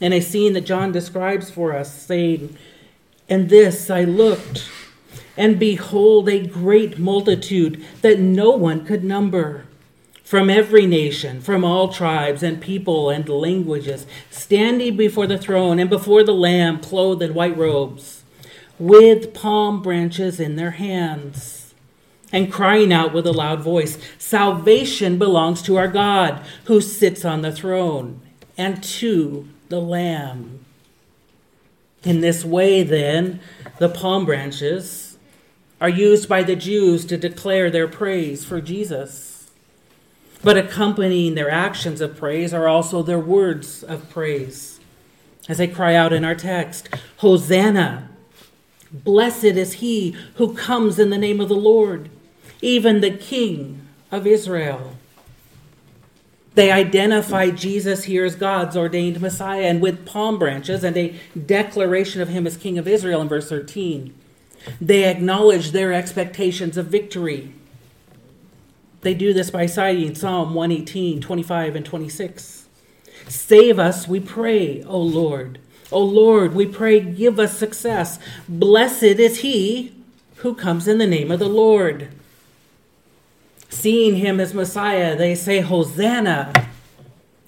And 0.02 0.14
a 0.14 0.20
scene 0.20 0.54
that 0.54 0.66
John 0.66 0.92
describes 0.92 1.50
for 1.50 1.74
us, 1.74 1.94
saying, 1.94 2.58
And 3.30 3.50
this 3.50 3.90
I 3.90 4.04
looked, 4.04 4.70
and 5.38 5.60
behold, 5.60 6.28
a 6.28 6.46
great 6.46 7.00
multitude 7.00 7.84
that 8.02 8.20
no 8.20 8.52
one 8.52 8.86
could 8.86 9.04
number 9.04 9.66
from 10.24 10.50
every 10.50 10.88
nation, 10.88 11.42
from 11.42 11.64
all 11.64 11.90
tribes 11.90 12.44
and 12.44 12.62
people 12.62 13.10
and 13.10 13.28
languages, 13.30 14.06
standing 14.32 14.98
before 14.98 15.28
the 15.28 15.38
throne 15.38 15.80
and 15.80 15.90
before 15.90 16.24
the 16.24 16.34
Lamb, 16.34 16.80
clothed 16.80 17.22
in 17.22 17.34
white 17.34 17.56
robes, 17.56 18.24
with 18.80 19.34
palm 19.34 19.82
branches 19.82 20.40
in 20.40 20.56
their 20.56 20.72
hands, 20.72 21.73
and 22.34 22.52
crying 22.52 22.92
out 22.92 23.14
with 23.14 23.26
a 23.26 23.32
loud 23.32 23.62
voice 23.62 23.98
Salvation 24.18 25.18
belongs 25.18 25.62
to 25.62 25.78
our 25.78 25.88
God, 25.88 26.42
who 26.66 26.82
sits 26.82 27.24
on 27.24 27.44
the 27.44 27.52
throne, 27.52 28.20
and 28.58 28.84
to 28.84 29.48
the 29.70 29.80
Lamb. 29.80 30.66
In 32.04 32.20
this 32.20 32.44
way, 32.44 32.84
then, 32.84 33.40
the 33.78 33.88
palm 33.88 34.26
branches 34.26 35.18
are 35.80 35.90
used 35.90 36.28
by 36.28 36.44
the 36.44 36.56
Jews 36.56 37.06
to 37.06 37.18
declare 37.18 37.72
their 37.72 37.88
praise 37.88 38.44
for 38.44 38.60
Jesus. 38.60 39.52
But 40.42 40.58
accompanying 40.58 41.36
their 41.36 41.50
actions 41.50 42.02
of 42.02 42.18
praise 42.18 42.54
are 42.54 42.68
also 42.68 43.02
their 43.02 43.20
words 43.20 43.84
of 43.84 44.10
praise. 44.10 44.82
As 45.48 45.58
they 45.58 45.68
cry 45.68 45.96
out 45.96 46.12
in 46.12 46.26
our 46.26 46.36
text, 46.36 46.90
Hosanna! 47.18 48.10
Blessed 48.92 49.44
is 49.46 49.74
he 49.74 50.16
who 50.36 50.54
comes 50.54 51.00
in 51.00 51.10
the 51.10 51.18
name 51.18 51.42
of 51.42 51.50
the 51.50 51.56
Lord, 51.56 52.10
even 52.64 53.02
the 53.02 53.12
King 53.12 53.88
of 54.12 54.26
Israel. 54.26 54.96
They 56.56 56.72
identify 56.72 57.50
Jesus 57.50 58.04
here 58.04 58.26
as 58.26 58.36
God's 58.36 58.78
ordained 58.78 59.20
Messiah 59.20 59.64
and 59.64 59.82
with 59.82 60.06
palm 60.06 60.38
branches 60.38 60.84
and 60.84 60.96
a 60.96 61.20
declaration 61.46 62.22
of 62.22 62.30
him 62.30 62.46
as 62.46 62.58
King 62.58 62.78
of 62.78 62.88
Israel 62.88 63.22
in 63.22 63.28
verse 63.28 63.50
13. 63.50 64.14
They 64.80 65.06
acknowledge 65.06 65.72
their 65.72 65.92
expectations 65.92 66.78
of 66.78 66.88
victory 66.88 67.54
they 69.04 69.14
do 69.14 69.34
this 69.34 69.52
by 69.52 69.66
citing 69.66 70.16
Psalm 70.16 70.54
118, 70.54 71.20
25, 71.20 71.76
and 71.76 71.86
26. 71.86 72.68
Save 73.28 73.78
us, 73.78 74.08
we 74.08 74.22
pray, 74.22 74.82
O 74.84 74.98
Lord. 74.98 75.60
O 75.92 76.00
Lord, 76.00 76.56
we 76.56 76.66
pray, 76.66 77.02
give 77.02 77.38
us 77.38 77.58
success. 77.58 78.18
Blessed 78.48 79.04
is 79.04 79.40
he 79.40 79.94
who 80.38 80.56
comes 80.56 80.88
in 80.88 81.00
the 81.00 81.08
name 81.08 81.32
of 81.32 81.40
the 81.40 81.50
Lord. 81.50 82.10
Seeing 83.74 84.18
him 84.18 84.40
as 84.40 84.54
Messiah, 84.54 85.18
they 85.18 85.34
say, 85.34 85.60
Hosanna, 85.60 86.54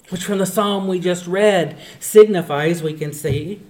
which 0.08 0.24
from 0.24 0.38
the 0.38 0.44
psalm 0.44 0.88
we 0.88 0.98
just 0.98 1.26
read 1.26 1.78
signifies, 2.00 2.82
we 2.82 2.94
can 2.94 3.12
see, 3.12 3.62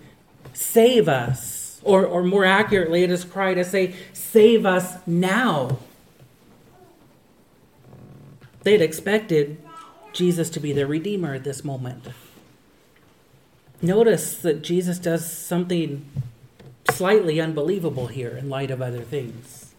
save 0.55 1.07
us. 1.07 1.81
Or, 1.85 2.05
or 2.05 2.25
more 2.25 2.47
accurately, 2.47 3.05
it 3.05 3.11
is 3.11 3.25
cry 3.25 3.53
to 3.55 3.63
say, 3.63 3.95
save 4.15 4.65
us 4.65 4.97
now. 5.07 5.79
They 8.63 8.73
had 8.73 8.81
expected 8.81 9.59
Jesus 10.15 10.49
to 10.51 10.59
be 10.59 10.73
their 10.73 10.87
Redeemer 10.87 11.35
at 11.35 11.45
this 11.45 11.63
moment. 11.63 12.09
Notice 13.83 14.39
that 14.39 14.63
Jesus 14.63 14.99
does 14.99 15.31
something 15.31 16.07
slightly 16.91 17.39
unbelievable 17.39 18.07
here 18.07 18.31
in 18.31 18.49
light 18.49 18.71
of 18.71 18.81
other 18.81 19.03
things. 19.03 19.75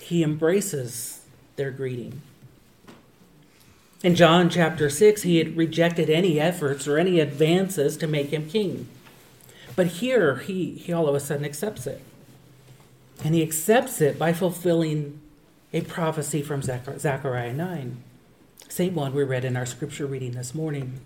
He 0.00 0.22
embraces 0.22 1.23
their 1.56 1.70
greeting. 1.70 2.22
In 4.02 4.14
John 4.14 4.50
chapter 4.50 4.90
6, 4.90 5.22
he 5.22 5.38
had 5.38 5.56
rejected 5.56 6.10
any 6.10 6.38
efforts 6.38 6.86
or 6.86 6.98
any 6.98 7.20
advances 7.20 7.96
to 7.96 8.06
make 8.06 8.28
him 8.28 8.48
king. 8.48 8.86
But 9.76 9.86
here, 9.86 10.36
he, 10.36 10.72
he 10.72 10.92
all 10.92 11.08
of 11.08 11.14
a 11.14 11.20
sudden 11.20 11.44
accepts 11.44 11.86
it. 11.86 12.02
And 13.24 13.34
he 13.34 13.42
accepts 13.42 14.00
it 14.00 14.18
by 14.18 14.32
fulfilling 14.32 15.20
a 15.72 15.80
prophecy 15.80 16.42
from 16.42 16.62
Zechariah 16.62 17.52
9, 17.52 17.96
same 18.68 18.94
one 18.94 19.12
we 19.14 19.24
read 19.24 19.44
in 19.44 19.56
our 19.56 19.66
scripture 19.66 20.06
reading 20.06 20.32
this 20.32 20.54
morning. 20.54 21.00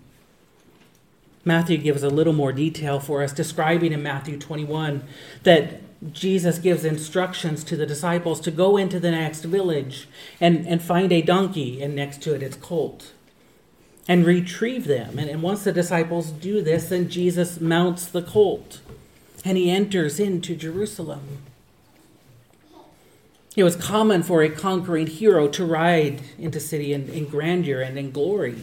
Matthew 1.45 1.77
gives 1.77 2.03
a 2.03 2.09
little 2.09 2.33
more 2.33 2.51
detail 2.51 2.99
for 2.99 3.23
us, 3.23 3.31
describing 3.31 3.93
in 3.93 4.03
Matthew 4.03 4.37
21 4.37 5.03
that 5.43 5.81
Jesus 6.11 6.59
gives 6.59 6.85
instructions 6.85 7.63
to 7.65 7.75
the 7.75 7.85
disciples 7.85 8.39
to 8.41 8.51
go 8.51 8.77
into 8.77 8.99
the 8.99 9.11
next 9.11 9.43
village 9.43 10.07
and, 10.39 10.65
and 10.65 10.81
find 10.81 11.11
a 11.11 11.21
donkey, 11.21 11.81
and 11.81 11.95
next 11.95 12.21
to 12.21 12.33
it, 12.33 12.41
its 12.41 12.55
colt, 12.55 13.11
and 14.07 14.25
retrieve 14.25 14.87
them. 14.87 15.19
And, 15.19 15.29
and 15.29 15.41
once 15.41 15.65
the 15.65 15.73
disciples 15.73 16.31
do 16.31 16.61
this, 16.61 16.89
then 16.89 17.09
Jesus 17.09 17.59
mounts 17.59 18.05
the 18.05 18.21
colt 18.21 18.79
and 19.45 19.57
he 19.57 19.69
enters 19.71 20.19
into 20.19 20.55
Jerusalem. 20.55 21.39
It 23.55 23.63
was 23.63 23.75
common 23.75 24.23
for 24.23 24.41
a 24.41 24.49
conquering 24.49 25.07
hero 25.07 25.47
to 25.49 25.65
ride 25.65 26.21
into 26.37 26.59
city 26.59 26.93
in, 26.93 27.09
in 27.09 27.25
grandeur 27.25 27.81
and 27.81 27.97
in 27.97 28.11
glory, 28.11 28.57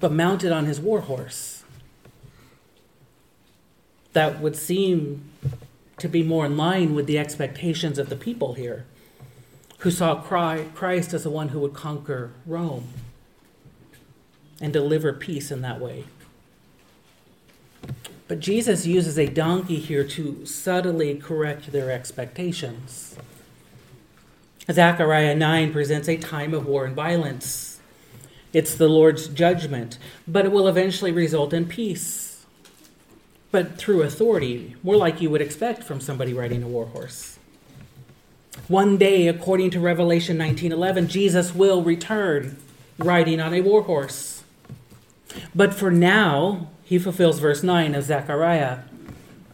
but 0.00 0.12
mounted 0.12 0.52
on 0.52 0.66
his 0.66 0.80
war 0.80 1.02
horse. 1.02 1.64
That 4.12 4.40
would 4.40 4.56
seem 4.56 5.30
to 6.00 6.08
be 6.08 6.22
more 6.22 6.46
in 6.46 6.56
line 6.56 6.94
with 6.94 7.06
the 7.06 7.18
expectations 7.18 7.98
of 7.98 8.08
the 8.08 8.16
people 8.16 8.54
here, 8.54 8.84
who 9.78 9.90
saw 9.90 10.20
Christ 10.20 11.12
as 11.14 11.22
the 11.22 11.30
one 11.30 11.48
who 11.48 11.60
would 11.60 11.74
conquer 11.74 12.32
Rome 12.46 12.88
and 14.60 14.72
deliver 14.72 15.12
peace 15.12 15.50
in 15.50 15.60
that 15.62 15.80
way. 15.80 16.04
But 18.26 18.40
Jesus 18.40 18.84
uses 18.84 19.18
a 19.18 19.26
donkey 19.26 19.78
here 19.78 20.04
to 20.04 20.44
subtly 20.44 21.14
correct 21.14 21.72
their 21.72 21.90
expectations. 21.90 23.16
Zechariah 24.70 25.34
9 25.34 25.72
presents 25.72 26.08
a 26.08 26.18
time 26.18 26.52
of 26.52 26.66
war 26.66 26.84
and 26.84 26.94
violence. 26.94 27.80
It's 28.52 28.74
the 28.74 28.88
Lord's 28.88 29.28
judgment, 29.28 29.96
but 30.26 30.44
it 30.44 30.52
will 30.52 30.68
eventually 30.68 31.12
result 31.12 31.54
in 31.54 31.66
peace. 31.66 32.27
But 33.50 33.78
through 33.78 34.02
authority, 34.02 34.76
more 34.82 34.96
like 34.96 35.20
you 35.20 35.30
would 35.30 35.40
expect 35.40 35.82
from 35.82 36.00
somebody 36.00 36.34
riding 36.34 36.62
a 36.62 36.68
warhorse. 36.68 37.38
One 38.66 38.98
day, 38.98 39.28
according 39.28 39.70
to 39.70 39.80
Revelation 39.80 40.36
19:11, 40.36 41.08
Jesus 41.08 41.54
will 41.54 41.82
return 41.82 42.56
riding 42.98 43.40
on 43.40 43.54
a 43.54 43.60
warhorse. 43.60 44.42
But 45.54 45.72
for 45.74 45.90
now, 45.90 46.68
he 46.84 46.98
fulfills 46.98 47.38
verse 47.38 47.62
9 47.62 47.94
of 47.94 48.04
Zechariah 48.04 48.78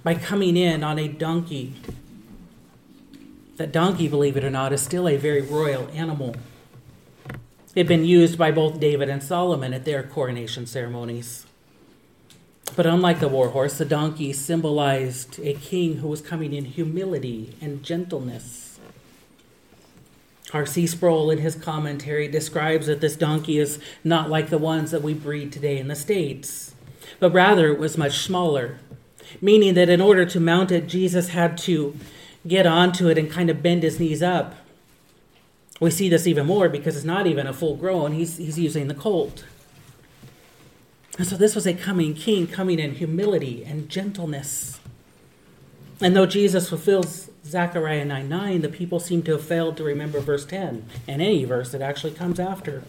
by 0.02 0.14
coming 0.14 0.56
in 0.56 0.82
on 0.82 0.98
a 0.98 1.08
donkey. 1.08 1.74
That 3.56 3.72
donkey, 3.72 4.08
believe 4.08 4.36
it 4.36 4.44
or 4.44 4.50
not, 4.50 4.72
is 4.72 4.80
still 4.80 5.06
a 5.06 5.16
very 5.16 5.42
royal 5.42 5.88
animal. 5.92 6.34
It 7.74 7.80
had 7.80 7.88
been 7.88 8.04
used 8.04 8.38
by 8.38 8.50
both 8.50 8.80
David 8.80 9.08
and 9.08 9.22
Solomon 9.22 9.72
at 9.74 9.84
their 9.84 10.02
coronation 10.02 10.66
ceremonies. 10.66 11.46
But 12.76 12.86
unlike 12.86 13.20
the 13.20 13.28
war 13.28 13.50
horse, 13.50 13.78
the 13.78 13.84
donkey 13.84 14.32
symbolized 14.32 15.38
a 15.40 15.54
king 15.54 15.98
who 15.98 16.08
was 16.08 16.20
coming 16.20 16.52
in 16.52 16.64
humility 16.64 17.56
and 17.60 17.82
gentleness. 17.82 18.78
R.C. 20.52 20.86
Sproul, 20.86 21.30
in 21.30 21.38
his 21.38 21.56
commentary, 21.56 22.28
describes 22.28 22.86
that 22.86 23.00
this 23.00 23.16
donkey 23.16 23.58
is 23.58 23.78
not 24.02 24.30
like 24.30 24.50
the 24.50 24.58
ones 24.58 24.90
that 24.90 25.02
we 25.02 25.14
breed 25.14 25.52
today 25.52 25.78
in 25.78 25.88
the 25.88 25.96
States 25.96 26.74
but 27.18 27.32
rather 27.32 27.72
it 27.72 27.78
was 27.78 27.98
much 27.98 28.18
smaller, 28.18 28.78
meaning 29.40 29.74
that 29.74 29.88
in 29.88 30.00
order 30.00 30.24
to 30.26 30.40
mount 30.40 30.70
it, 30.70 30.86
Jesus 30.86 31.28
had 31.28 31.56
to 31.58 31.96
get 32.46 32.66
onto 32.66 33.08
it 33.08 33.18
and 33.18 33.30
kind 33.30 33.50
of 33.50 33.62
bend 33.62 33.82
his 33.82 33.98
knees 33.98 34.22
up. 34.22 34.54
We 35.80 35.90
see 35.90 36.08
this 36.08 36.26
even 36.26 36.46
more 36.46 36.68
because 36.68 36.96
it's 36.96 37.04
not 37.04 37.26
even 37.26 37.46
a 37.46 37.52
full 37.52 37.76
grown, 37.76 38.12
he's, 38.12 38.36
he's 38.36 38.58
using 38.58 38.88
the 38.88 38.94
colt. 38.94 39.44
And 41.16 41.26
so 41.26 41.36
this 41.36 41.54
was 41.54 41.66
a 41.66 41.74
coming 41.74 42.14
king, 42.14 42.46
coming 42.46 42.78
in 42.78 42.96
humility 42.96 43.64
and 43.64 43.88
gentleness. 43.88 44.80
And 46.00 46.16
though 46.16 46.26
Jesus 46.26 46.68
fulfills 46.68 47.30
Zechariah 47.44 48.04
9 48.04 48.28
9, 48.28 48.62
the 48.62 48.68
people 48.68 48.98
seem 48.98 49.22
to 49.22 49.32
have 49.32 49.44
failed 49.44 49.76
to 49.76 49.84
remember 49.84 50.20
verse 50.20 50.44
10 50.44 50.86
and 51.06 51.22
any 51.22 51.44
verse 51.44 51.70
that 51.72 51.82
actually 51.82 52.12
comes 52.12 52.40
after. 52.40 52.82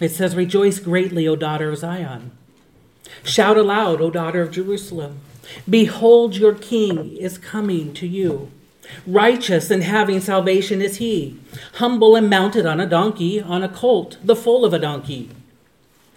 It 0.00 0.10
says, 0.10 0.36
Rejoice 0.36 0.78
greatly, 0.78 1.26
O 1.26 1.34
daughter 1.34 1.70
of 1.70 1.78
Zion. 1.78 2.30
Shout 3.24 3.56
aloud, 3.56 4.00
O 4.00 4.10
daughter 4.10 4.42
of 4.42 4.50
Jerusalem. 4.50 5.20
Behold, 5.68 6.36
your 6.36 6.54
king 6.54 7.16
is 7.16 7.38
coming 7.38 7.92
to 7.94 8.06
you. 8.06 8.50
Righteous 9.06 9.70
and 9.70 9.82
having 9.82 10.20
salvation 10.20 10.82
is 10.82 10.96
he, 10.96 11.38
humble 11.74 12.16
and 12.16 12.28
mounted 12.28 12.66
on 12.66 12.80
a 12.80 12.86
donkey, 12.86 13.40
on 13.40 13.62
a 13.62 13.68
colt, 13.68 14.18
the 14.22 14.36
foal 14.36 14.64
of 14.64 14.72
a 14.72 14.78
donkey. 14.78 15.30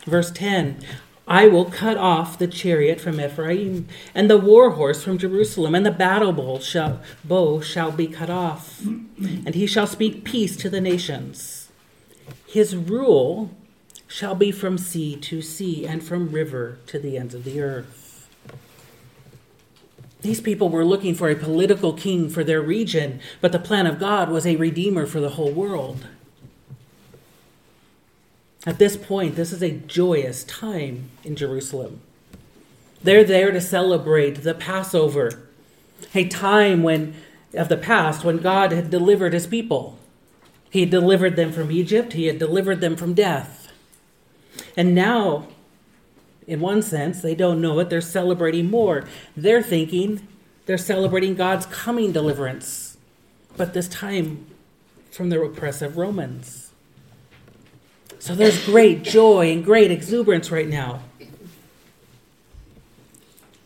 Verse 0.08 0.32
10 0.32 0.80
I 1.28 1.48
will 1.48 1.66
cut 1.66 1.98
off 1.98 2.40
the 2.40 2.48
chariot 2.48 3.02
from 3.02 3.20
Ephraim, 3.20 3.90
and 4.16 4.30
the 4.30 4.38
war 4.38 4.72
horse 4.72 5.04
from 5.04 5.18
Jerusalem, 5.18 5.76
and 5.76 5.86
the 5.86 5.92
battle 5.92 6.60
shall, 6.60 7.02
bow 7.26 7.60
shall 7.60 7.92
be 7.92 8.08
cut 8.08 8.30
off, 8.30 8.82
and 8.86 9.54
he 9.54 9.68
shall 9.68 9.88
speak 9.88 10.24
peace 10.24 10.56
to 10.56 10.70
the 10.70 10.80
nations. 10.80 11.70
His 12.48 12.78
rule 12.78 13.52
shall 14.08 14.36
be 14.36 14.54
from 14.54 14.78
sea 14.78 15.18
to 15.18 15.42
sea 15.42 15.86
and 15.86 16.02
from 16.02 16.32
river 16.32 16.80
to 16.88 16.98
the 16.98 17.18
ends 17.18 17.36
of 17.36 17.44
the 17.44 17.60
earth. 17.60 18.30
These 20.22 20.40
people 20.40 20.70
were 20.70 20.86
looking 20.86 21.14
for 21.14 21.30
a 21.30 21.36
political 21.36 21.92
king 21.92 22.30
for 22.30 22.46
their 22.46 22.62
region, 22.62 23.20
but 23.42 23.52
the 23.52 23.60
plan 23.60 23.86
of 23.86 24.00
God 24.00 24.30
was 24.30 24.48
a 24.48 24.56
redeemer 24.56 25.06
for 25.06 25.20
the 25.20 25.32
whole 25.32 25.52
world. 25.52 26.08
At 28.66 28.80
this 28.80 28.98
point, 28.98 29.36
this 29.36 29.54
is 29.54 29.62
a 29.62 29.72
joyous 29.72 30.44
time 30.44 31.10
in 31.24 31.36
Jerusalem. 31.36 32.02
They're 33.04 33.24
there 33.24 33.52
to 33.52 33.62
celebrate 33.62 34.44
the 34.44 34.54
Passover, 34.54 35.48
a 36.14 36.28
time 36.28 36.84
when 36.84 37.16
of 37.54 37.70
the 37.70 37.78
past 37.78 38.24
when 38.24 38.38
God 38.38 38.72
had 38.72 38.90
delivered 38.90 39.34
his 39.34 39.48
people. 39.48 39.98
He 40.70 40.82
had 40.82 40.90
delivered 40.90 41.36
them 41.36 41.52
from 41.52 41.72
Egypt, 41.72 42.14
he 42.14 42.26
had 42.26 42.40
delivered 42.40 42.82
them 42.82 42.96
from 42.96 43.14
death. 43.14 43.72
And 44.76 44.94
now, 44.94 45.48
in 46.46 46.60
one 46.60 46.82
sense, 46.82 47.22
they 47.22 47.36
don't 47.36 47.62
know 47.62 47.80
it, 47.80 47.90
they're 47.90 48.02
celebrating 48.02 48.70
more. 48.70 49.06
They're 49.36 49.64
thinking 49.64 50.28
they're 50.66 50.78
celebrating 50.78 51.36
God's 51.36 51.66
coming 51.68 52.12
deliverance, 52.12 52.98
but 53.56 53.74
this 53.74 53.88
time 53.88 54.48
from 55.12 55.30
the 55.30 55.42
oppressive 55.42 55.98
Romans. 55.98 56.67
So 58.20 58.36
there's 58.36 58.66
great 58.66 59.04
joy 59.04 59.52
and 59.52 59.64
great 59.64 59.92
exuberance 59.92 60.52
right 60.52 60.68
now. 60.68 61.02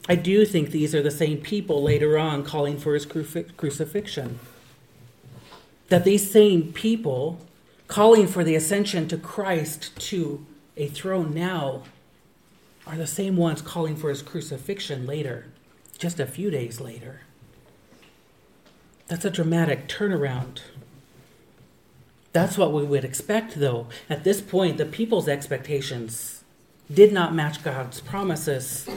I 0.10 0.16
do 0.16 0.46
think 0.46 0.72
these 0.72 0.94
are 0.94 1.02
the 1.02 1.12
same 1.12 1.38
people 1.38 1.82
later 1.82 2.18
on 2.18 2.44
calling 2.44 2.78
for 2.78 2.94
his 2.94 3.06
crucifixion. 3.06 4.40
That 5.90 6.04
these 6.04 6.30
same 6.30 6.74
people 6.74 7.40
calling 7.88 8.28
for 8.28 8.44
the 8.44 8.56
ascension 8.56 9.08
to 9.10 9.18
Christ 9.18 9.98
to 10.10 10.46
a 10.78 10.88
throne 10.88 11.34
now 11.34 11.84
are 12.88 12.98
the 12.98 13.08
same 13.08 13.38
ones 13.38 13.62
calling 13.62 13.96
for 13.96 14.10
his 14.10 14.22
crucifixion 14.22 15.06
later, 15.06 15.48
just 15.98 16.20
a 16.20 16.26
few 16.26 16.50
days 16.50 16.82
later. 16.82 17.22
That's 19.08 19.26
a 19.26 19.30
dramatic 19.30 19.88
turnaround. 19.88 20.62
That's 22.34 22.58
what 22.58 22.72
we 22.72 22.84
would 22.84 23.04
expect, 23.04 23.60
though. 23.60 23.88
At 24.10 24.24
this 24.24 24.40
point, 24.42 24.78
the 24.78 24.86
people's 24.86 25.28
expectations 25.28 26.44
did 26.94 27.12
not 27.12 27.36
match 27.36 27.64
God's 27.64 28.02
promises. 28.02 28.88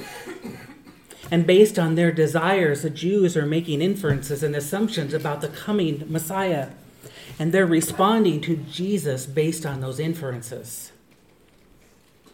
And 1.31 1.47
based 1.47 1.79
on 1.79 1.94
their 1.94 2.12
desires, 2.12 2.83
the 2.83 2.90
Jews 2.90 3.37
are 3.37 3.47
making 3.47 3.81
inferences 3.81 4.42
and 4.42 4.55
assumptions 4.55 5.14
about 5.14 5.40
the 5.40 5.49
coming 5.49 6.05
Messiah. 6.07 6.70
And 7.38 7.51
they're 7.51 7.66
responding 7.66 8.40
to 8.42 8.57
Jesus 8.57 9.27
based 9.27 9.66
on 9.66 9.81
those 9.81 9.99
inferences. 9.99 10.92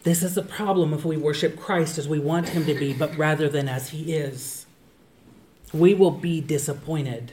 This 0.02 0.22
is 0.22 0.34
the 0.34 0.42
problem 0.42 0.92
if 0.92 1.04
we 1.04 1.16
worship 1.16 1.58
Christ 1.58 1.98
as 1.98 2.08
we 2.08 2.18
want 2.18 2.50
him 2.50 2.64
to 2.66 2.74
be, 2.74 2.92
but 2.92 3.16
rather 3.16 3.48
than 3.48 3.68
as 3.68 3.90
he 3.90 4.14
is. 4.14 4.66
We 5.72 5.94
will 5.94 6.10
be 6.10 6.40
disappointed 6.40 7.32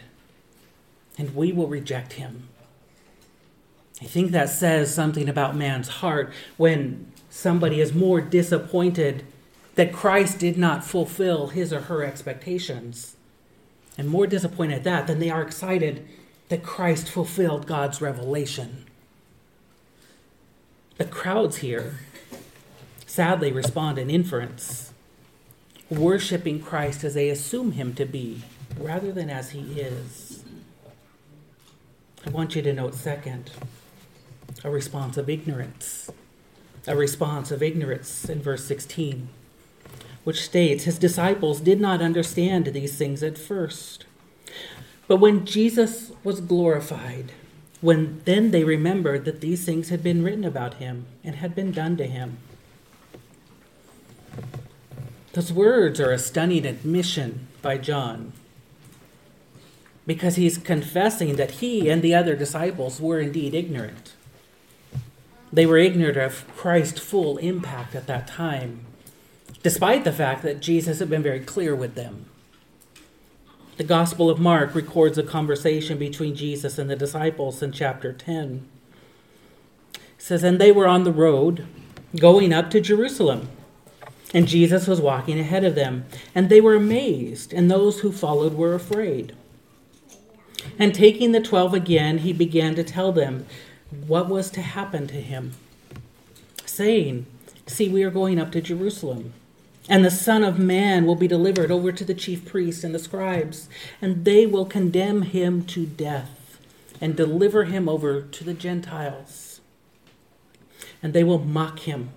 and 1.18 1.36
we 1.36 1.52
will 1.52 1.68
reject 1.68 2.14
him. 2.14 2.50
I 4.02 4.06
think 4.06 4.32
that 4.32 4.50
says 4.50 4.94
something 4.94 5.28
about 5.28 5.56
man's 5.56 5.88
heart 5.88 6.32
when 6.58 7.12
somebody 7.30 7.82
is 7.82 7.94
more 7.94 8.22
disappointed 8.22 9.26
that 9.76 9.94
Christ 9.94 10.40
did 10.40 10.58
not 10.58 10.84
fulfill 10.84 11.48
his 11.48 11.72
or 11.72 11.82
her 11.82 12.04
expectations, 12.04 13.16
and 13.98 14.08
more 14.08 14.28
disappointed 14.28 14.76
at 14.76 14.84
that 14.84 15.08
than 15.08 15.20
they 15.20 15.30
are 15.30 15.42
excited 15.42 16.08
that 16.50 16.64
Christ 16.64 17.10
fulfilled 17.10 17.68
God's 17.68 18.02
revelation. 18.02 18.86
The 20.98 21.06
crowds 21.06 21.58
here 21.58 22.00
sadly 23.06 23.52
respond 23.52 23.98
in 23.98 24.10
inference, 24.10 24.94
worshiping 25.90 26.62
Christ 26.62 27.04
as 27.04 27.14
they 27.14 27.30
assume 27.30 27.74
him 27.74 27.94
to 27.96 28.06
be 28.06 28.44
rather 28.80 29.12
than 29.12 29.30
as 29.30 29.52
he 29.52 29.80
is. 29.80 30.44
I 32.26 32.30
want 32.30 32.56
you 32.56 32.62
to 32.64 32.74
note, 32.74 32.96
second, 32.96 33.52
a 34.64 34.70
response 34.70 35.18
of 35.18 35.30
ignorance. 35.30 36.10
A 36.88 36.96
response 36.96 37.52
of 37.52 37.62
ignorance 37.62 38.30
in 38.30 38.42
verse 38.42 38.66
16, 38.66 39.28
which 40.24 40.44
states, 40.44 40.86
His 40.86 40.98
disciples 40.98 41.60
did 41.60 41.82
not 41.82 42.02
understand 42.02 42.68
these 42.68 42.98
things 42.98 43.22
at 43.24 43.38
first. 43.38 44.06
But 45.08 45.18
when 45.18 45.46
Jesus 45.46 46.12
was 46.24 46.42
glorified, 46.42 47.32
when 47.82 48.22
then 48.26 48.52
they 48.52 48.64
remembered 48.64 49.26
that 49.26 49.42
these 49.42 49.66
things 49.66 49.90
had 49.90 50.02
been 50.02 50.24
written 50.24 50.44
about 50.44 50.76
him 50.76 51.06
and 51.24 51.36
had 51.36 51.54
been 51.54 51.72
done 51.72 51.98
to 51.98 52.08
him. 52.08 52.38
Those 55.34 55.54
words 55.54 56.00
are 56.00 56.12
a 56.12 56.18
stunning 56.18 56.66
admission 56.66 57.48
by 57.62 57.78
John 57.78 58.34
because 60.08 60.38
he's 60.38 60.58
confessing 60.58 61.36
that 61.36 61.52
he 61.52 61.90
and 61.90 62.02
the 62.02 62.16
other 62.16 62.36
disciples 62.36 63.00
were 63.00 63.20
indeed 63.20 63.54
ignorant. 63.54 64.14
They 65.52 65.66
were 65.66 65.78
ignorant 65.78 66.18
of 66.18 66.46
Christ's 66.56 67.00
full 67.00 67.38
impact 67.38 67.96
at 67.96 68.08
that 68.08 68.28
time, 68.28 68.86
despite 69.64 70.04
the 70.04 70.12
fact 70.12 70.44
that 70.44 70.60
Jesus 70.60 71.00
had 71.00 71.10
been 71.10 71.24
very 71.24 71.40
clear 71.40 71.76
with 71.76 71.96
them. 71.96 72.26
The 73.78 73.84
Gospel 73.84 74.30
of 74.30 74.40
Mark 74.40 74.74
records 74.74 75.18
a 75.20 75.24
conversation 75.24 76.00
between 76.00 76.36
Jesus 76.36 76.80
and 76.80 76.90
the 76.90 76.96
disciples 76.96 77.62
in 77.62 77.72
chapter 77.72 78.12
10. 78.12 78.68
It 79.94 80.02
says, 80.18 80.44
And 80.44 80.60
they 80.60 80.72
were 80.72 80.88
on 80.88 81.04
the 81.04 81.12
road 81.12 81.68
going 82.20 82.52
up 82.52 82.72
to 82.72 82.82
Jerusalem. 82.82 83.50
And 84.34 84.48
Jesus 84.48 84.88
was 84.88 85.00
walking 85.00 85.40
ahead 85.40 85.64
of 85.64 85.76
them. 85.76 86.06
And 86.34 86.50
they 86.50 86.60
were 86.60 86.76
amazed, 86.76 87.54
and 87.54 87.70
those 87.70 88.00
who 88.00 88.12
followed 88.12 88.56
were 88.56 88.74
afraid. 88.74 89.36
And 90.80 90.94
taking 90.94 91.32
the 91.32 91.40
twelve 91.40 91.74
again, 91.74 92.20
he 92.20 92.34
began 92.34 92.76
to 92.76 92.84
tell 92.84 93.12
them 93.12 93.46
what 93.92 94.28
was 94.28 94.50
to 94.52 94.62
happen 94.62 95.08
to 95.08 95.22
him, 95.22 95.54
saying, 96.66 97.26
See, 97.66 97.90
we 97.90 98.04
are 98.04 98.12
going 98.12 98.40
up 98.40 98.52
to 98.54 98.62
Jerusalem. 98.62 99.34
And 99.90 100.04
the 100.04 100.12
Son 100.12 100.44
of 100.44 100.60
Man 100.60 101.06
will 101.06 101.16
be 101.16 101.28
delivered 101.28 101.72
over 101.72 101.92
to 101.92 102.04
the 102.04 102.14
chief 102.14 102.46
priests 102.46 102.84
and 102.84 102.94
the 102.94 103.00
scribes, 103.00 103.70
and 104.02 104.26
they 104.26 104.46
will 104.46 104.66
condemn 104.66 105.22
him 105.22 105.64
to 105.66 105.86
death 105.86 106.60
and 107.00 107.16
deliver 107.16 107.66
him 107.66 107.88
over 107.88 108.22
to 108.22 108.44
the 108.44 108.54
Gentiles. 108.54 109.62
And 111.02 111.14
they 111.14 111.24
will 111.24 111.40
mock 111.40 111.80
him 111.80 112.10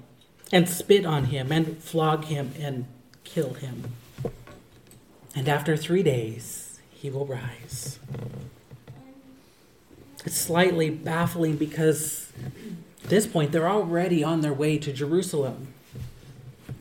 and 0.53 0.69
spit 0.69 1.07
on 1.07 1.27
him 1.27 1.53
and 1.53 1.79
flog 1.79 2.25
him 2.25 2.53
and 2.59 2.87
kill 3.25 3.55
him. 3.55 3.93
And 5.37 5.49
after 5.49 5.77
three 5.77 6.03
days, 6.03 6.81
he 6.91 7.09
will 7.09 7.27
rise. 7.27 8.01
It's 10.25 10.37
slightly 10.37 10.91
baffling 10.91 11.57
because 11.57 12.33
at 13.05 13.11
this 13.11 13.27
point 13.27 13.53
they're 13.53 13.69
already 13.69 14.23
on 14.23 14.41
their 14.41 14.53
way 14.53 14.79
to 14.79 14.93
Jerusalem. 14.93 15.69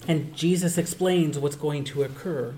And 0.07 0.35
Jesus 0.35 0.77
explains 0.77 1.37
what's 1.37 1.55
going 1.55 1.83
to 1.85 2.03
occur. 2.03 2.55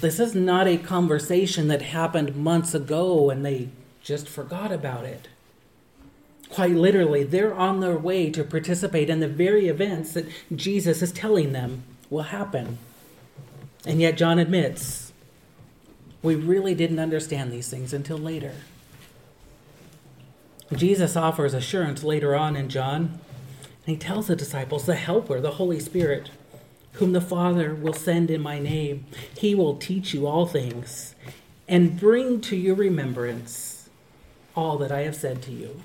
This 0.00 0.20
is 0.20 0.34
not 0.34 0.68
a 0.68 0.76
conversation 0.76 1.68
that 1.68 1.82
happened 1.82 2.36
months 2.36 2.74
ago 2.74 3.30
and 3.30 3.44
they 3.44 3.70
just 4.02 4.28
forgot 4.28 4.70
about 4.70 5.04
it. 5.04 5.28
Quite 6.48 6.74
literally, 6.74 7.22
they're 7.22 7.54
on 7.54 7.80
their 7.80 7.96
way 7.96 8.30
to 8.30 8.42
participate 8.42 9.08
in 9.08 9.20
the 9.20 9.28
very 9.28 9.68
events 9.68 10.12
that 10.14 10.26
Jesus 10.54 11.00
is 11.00 11.12
telling 11.12 11.52
them 11.52 11.84
will 12.08 12.24
happen. 12.24 12.78
And 13.86 14.00
yet, 14.00 14.16
John 14.16 14.38
admits, 14.38 15.12
we 16.22 16.34
really 16.34 16.74
didn't 16.74 16.98
understand 16.98 17.52
these 17.52 17.68
things 17.68 17.92
until 17.92 18.18
later. 18.18 18.52
Jesus 20.74 21.16
offers 21.16 21.54
assurance 21.54 22.04
later 22.04 22.34
on 22.36 22.56
in 22.56 22.68
John. 22.68 23.20
And 23.86 23.96
he 23.96 23.96
tells 23.96 24.28
the 24.28 24.36
disciples, 24.36 24.86
the 24.86 24.94
Helper, 24.94 25.40
the 25.40 25.52
Holy 25.52 25.80
Spirit, 25.80 26.30
whom 26.94 27.12
the 27.12 27.20
Father 27.20 27.74
will 27.74 27.92
send 27.92 28.30
in 28.30 28.40
my 28.40 28.58
name, 28.58 29.06
he 29.36 29.54
will 29.54 29.76
teach 29.76 30.14
you 30.14 30.26
all 30.26 30.46
things 30.46 31.14
and 31.68 31.98
bring 31.98 32.40
to 32.42 32.56
your 32.56 32.74
remembrance 32.74 33.88
all 34.54 34.76
that 34.78 34.92
I 34.92 35.02
have 35.02 35.16
said 35.16 35.42
to 35.42 35.52
you. 35.52 35.80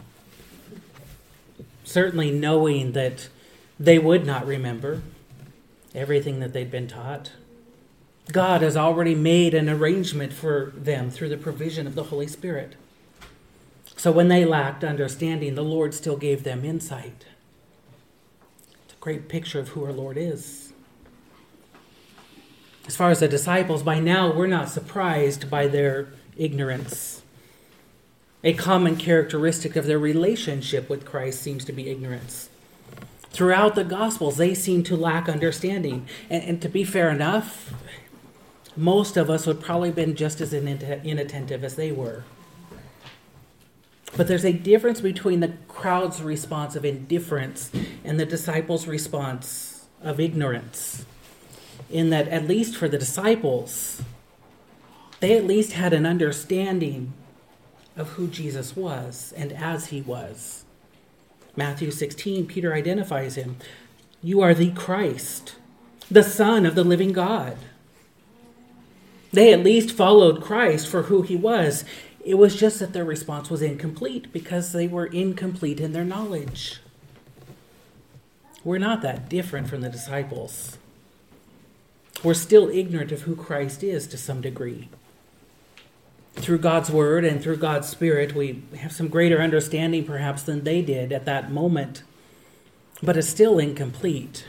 Certainly, 1.83 2.31
knowing 2.31 2.93
that 2.93 3.29
they 3.79 3.99
would 3.99 4.25
not 4.25 4.45
remember 4.45 5.01
everything 5.93 6.39
that 6.39 6.53
they'd 6.53 6.71
been 6.71 6.87
taught. 6.87 7.31
God 8.31 8.61
has 8.61 8.75
already 8.75 9.15
made 9.15 9.53
an 9.53 9.69
arrangement 9.69 10.33
for 10.33 10.73
them 10.75 11.09
through 11.09 11.29
the 11.29 11.37
provision 11.37 11.85
of 11.85 11.95
the 11.95 12.05
Holy 12.05 12.27
Spirit. 12.27 12.75
So 13.97 14.11
when 14.11 14.27
they 14.27 14.45
lacked 14.45 14.83
understanding, 14.83 15.55
the 15.55 15.63
Lord 15.63 15.93
still 15.93 16.17
gave 16.17 16.43
them 16.43 16.65
insight. 16.65 17.25
It's 18.85 18.93
a 18.93 18.97
great 18.99 19.29
picture 19.29 19.59
of 19.59 19.69
who 19.69 19.85
our 19.85 19.93
Lord 19.93 20.17
is. 20.17 20.73
As 22.87 22.95
far 22.95 23.09
as 23.09 23.19
the 23.19 23.27
disciples, 23.27 23.81
by 23.81 23.99
now 23.99 24.31
we're 24.31 24.45
not 24.47 24.69
surprised 24.69 25.49
by 25.49 25.67
their 25.67 26.09
ignorance. 26.37 27.23
A 28.43 28.53
common 28.53 28.95
characteristic 28.95 29.75
of 29.75 29.87
their 29.87 29.97
relationship 29.97 30.87
with 30.87 31.03
Christ 31.03 31.41
seems 31.41 31.65
to 31.65 31.71
be 31.71 31.89
ignorance. 31.89 32.49
Throughout 33.31 33.73
the 33.73 33.83
Gospels, 33.83 34.37
they 34.37 34.53
seem 34.53 34.83
to 34.83 34.95
lack 34.95 35.27
understanding. 35.27 36.07
And, 36.29 36.43
and 36.43 36.61
to 36.61 36.69
be 36.69 36.83
fair 36.83 37.09
enough, 37.09 37.73
most 38.77 39.17
of 39.17 39.31
us 39.31 39.47
would 39.47 39.61
probably 39.61 39.89
have 39.89 39.95
been 39.95 40.15
just 40.15 40.39
as 40.41 40.53
inattentive 40.53 41.63
as 41.63 41.75
they 41.75 41.91
were. 41.91 42.23
But 44.15 44.27
there's 44.27 44.45
a 44.45 44.53
difference 44.53 45.01
between 45.01 45.41
the 45.41 45.53
crowd's 45.67 46.21
response 46.21 46.75
of 46.75 46.85
indifference 46.85 47.71
and 48.03 48.19
the 48.19 48.25
disciples' 48.25 48.87
response 48.87 49.85
of 50.01 50.19
ignorance. 50.19 51.05
In 51.89 52.09
that, 52.11 52.27
at 52.29 52.47
least 52.47 52.75
for 52.77 52.87
the 52.87 52.97
disciples, 52.97 54.01
they 55.19 55.37
at 55.37 55.45
least 55.45 55.73
had 55.73 55.93
an 55.93 56.05
understanding 56.05 57.13
of 57.97 58.09
who 58.11 58.27
Jesus 58.27 58.75
was 58.75 59.33
and 59.35 59.51
as 59.51 59.87
he 59.87 60.01
was. 60.01 60.65
Matthew 61.55 61.91
16, 61.91 62.47
Peter 62.47 62.73
identifies 62.73 63.35
him 63.35 63.57
You 64.21 64.41
are 64.41 64.53
the 64.53 64.71
Christ, 64.71 65.55
the 66.09 66.23
Son 66.23 66.65
of 66.65 66.75
the 66.75 66.83
living 66.83 67.13
God. 67.13 67.57
They 69.31 69.51
at 69.51 69.63
least 69.63 69.91
followed 69.91 70.41
Christ 70.41 70.87
for 70.87 71.03
who 71.03 71.21
he 71.21 71.35
was. 71.35 71.83
It 72.25 72.39
was 72.39 72.55
just 72.55 72.79
that 72.79 72.91
their 72.91 73.05
response 73.05 73.51
was 73.51 73.61
incomplete 73.61 74.33
because 74.33 74.71
they 74.71 74.87
were 74.87 75.05
incomplete 75.05 75.79
in 75.79 75.93
their 75.93 76.03
knowledge. 76.03 76.79
We're 78.63 78.79
not 78.79 79.03
that 79.03 79.29
different 79.29 79.69
from 79.69 79.81
the 79.81 79.89
disciples. 79.89 80.79
We're 82.23 82.33
still 82.33 82.67
ignorant 82.67 83.11
of 83.11 83.21
who 83.21 83.35
Christ 83.35 83.83
is 83.83 84.07
to 84.07 84.17
some 84.17 84.41
degree. 84.41 84.89
Through 86.33 86.57
God's 86.57 86.89
Word 86.89 87.23
and 87.23 87.43
through 87.43 87.57
God's 87.57 87.87
Spirit, 87.87 88.33
we 88.33 88.63
have 88.79 88.91
some 88.91 89.07
greater 89.07 89.39
understanding 89.39 90.03
perhaps 90.03 90.41
than 90.41 90.63
they 90.63 90.81
did 90.81 91.11
at 91.11 91.25
that 91.25 91.51
moment, 91.51 92.01
but 93.03 93.15
it's 93.15 93.29
still 93.29 93.59
incomplete. 93.59 94.47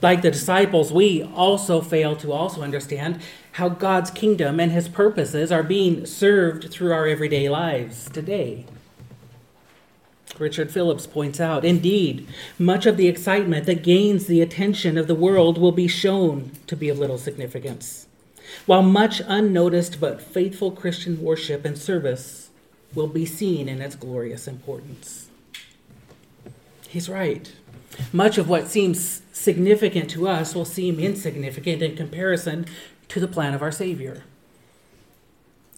Like 0.00 0.22
the 0.22 0.30
disciples, 0.30 0.94
we 0.94 1.22
also 1.22 1.82
fail 1.82 2.16
to 2.16 2.32
also 2.32 2.62
understand 2.62 3.20
how 3.52 3.68
God's 3.68 4.10
kingdom 4.10 4.58
and 4.58 4.72
his 4.72 4.88
purposes 4.88 5.52
are 5.52 5.62
being 5.62 6.06
served 6.06 6.70
through 6.70 6.92
our 6.92 7.06
everyday 7.06 7.48
lives 7.48 8.08
today. 8.10 8.64
Richard 10.38 10.70
Phillips 10.70 11.06
points 11.06 11.40
out 11.40 11.64
indeed, 11.64 12.26
much 12.58 12.86
of 12.86 12.96
the 12.96 13.08
excitement 13.08 13.66
that 13.66 13.82
gains 13.82 14.26
the 14.26 14.40
attention 14.40 14.96
of 14.96 15.06
the 15.06 15.14
world 15.14 15.58
will 15.58 15.72
be 15.72 15.88
shown 15.88 16.52
to 16.66 16.74
be 16.74 16.88
of 16.88 16.98
little 16.98 17.18
significance, 17.18 18.06
while 18.64 18.82
much 18.82 19.20
unnoticed 19.26 20.00
but 20.00 20.22
faithful 20.22 20.70
Christian 20.70 21.22
worship 21.22 21.66
and 21.66 21.76
service 21.76 22.48
will 22.94 23.06
be 23.06 23.26
seen 23.26 23.68
in 23.68 23.82
its 23.82 23.94
glorious 23.94 24.48
importance. 24.48 25.28
He's 26.88 27.08
right. 27.08 27.52
Much 28.12 28.38
of 28.38 28.48
what 28.48 28.68
seems 28.68 29.22
significant 29.32 30.08
to 30.10 30.28
us 30.28 30.54
will 30.54 30.64
seem 30.64 30.98
insignificant 30.98 31.82
in 31.82 31.96
comparison 31.96 32.66
to 33.12 33.20
the 33.20 33.28
plan 33.28 33.52
of 33.52 33.60
our 33.60 33.70
Savior. 33.70 34.22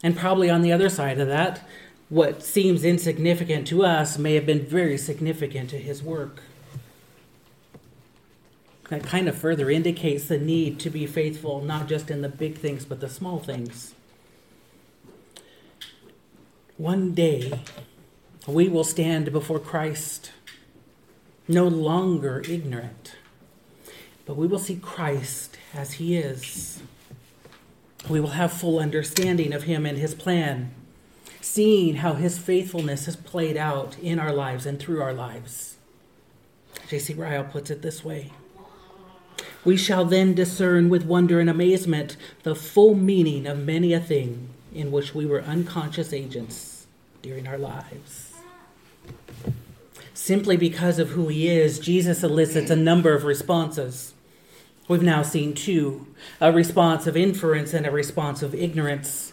And 0.04 0.16
probably 0.16 0.48
on 0.48 0.62
the 0.62 0.70
other 0.70 0.88
side 0.88 1.18
of 1.18 1.26
that, 1.26 1.66
what 2.08 2.44
seems 2.44 2.84
insignificant 2.84 3.66
to 3.68 3.84
us 3.84 4.18
may 4.18 4.34
have 4.34 4.46
been 4.46 4.64
very 4.64 4.96
significant 4.96 5.68
to 5.70 5.78
his 5.78 6.00
work. 6.00 6.42
That 8.88 9.02
kind 9.02 9.28
of 9.28 9.36
further 9.36 9.68
indicates 9.68 10.28
the 10.28 10.38
need 10.38 10.78
to 10.80 10.90
be 10.90 11.06
faithful, 11.06 11.60
not 11.60 11.88
just 11.88 12.08
in 12.08 12.22
the 12.22 12.28
big 12.28 12.56
things, 12.56 12.84
but 12.84 13.00
the 13.00 13.08
small 13.08 13.40
things. 13.40 13.94
One 16.76 17.14
day, 17.14 17.60
we 18.46 18.68
will 18.68 18.84
stand 18.84 19.32
before 19.32 19.58
Christ, 19.58 20.30
no 21.48 21.66
longer 21.66 22.44
ignorant, 22.48 23.16
but 24.24 24.36
we 24.36 24.46
will 24.46 24.60
see 24.60 24.76
Christ 24.76 25.58
as 25.74 25.94
he 25.94 26.16
is 26.16 26.80
we 28.08 28.20
will 28.20 28.30
have 28.30 28.52
full 28.52 28.78
understanding 28.78 29.52
of 29.52 29.64
him 29.64 29.86
and 29.86 29.98
his 29.98 30.14
plan, 30.14 30.70
seeing 31.40 31.96
how 31.96 32.14
his 32.14 32.38
faithfulness 32.38 33.06
has 33.06 33.16
played 33.16 33.56
out 33.56 33.98
in 33.98 34.18
our 34.18 34.32
lives 34.32 34.66
and 34.66 34.78
through 34.78 35.02
our 35.02 35.14
lives. 35.14 35.76
J.C. 36.88 37.14
Ryle 37.14 37.44
puts 37.44 37.70
it 37.70 37.82
this 37.82 38.04
way 38.04 38.32
We 39.64 39.76
shall 39.76 40.04
then 40.04 40.34
discern 40.34 40.90
with 40.90 41.04
wonder 41.04 41.40
and 41.40 41.48
amazement 41.48 42.16
the 42.42 42.54
full 42.54 42.94
meaning 42.94 43.46
of 43.46 43.58
many 43.58 43.92
a 43.92 44.00
thing 44.00 44.50
in 44.74 44.90
which 44.90 45.14
we 45.14 45.24
were 45.24 45.42
unconscious 45.42 46.12
agents 46.12 46.86
during 47.22 47.46
our 47.46 47.58
lives. 47.58 48.32
Simply 50.12 50.56
because 50.56 50.98
of 50.98 51.10
who 51.10 51.28
he 51.28 51.48
is, 51.48 51.78
Jesus 51.78 52.22
elicits 52.22 52.70
a 52.70 52.76
number 52.76 53.14
of 53.14 53.24
responses 53.24 54.13
We've 54.86 55.02
now 55.02 55.22
seen 55.22 55.54
two 55.54 56.06
a 56.40 56.52
response 56.52 57.06
of 57.06 57.16
inference 57.16 57.72
and 57.72 57.86
a 57.86 57.90
response 57.90 58.42
of 58.42 58.54
ignorance. 58.54 59.32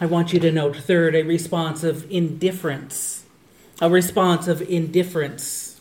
I 0.00 0.06
want 0.06 0.32
you 0.32 0.40
to 0.40 0.52
note, 0.52 0.76
third, 0.76 1.14
a 1.14 1.22
response 1.22 1.84
of 1.84 2.10
indifference. 2.10 3.24
A 3.80 3.88
response 3.88 4.48
of 4.48 4.62
indifference. 4.62 5.80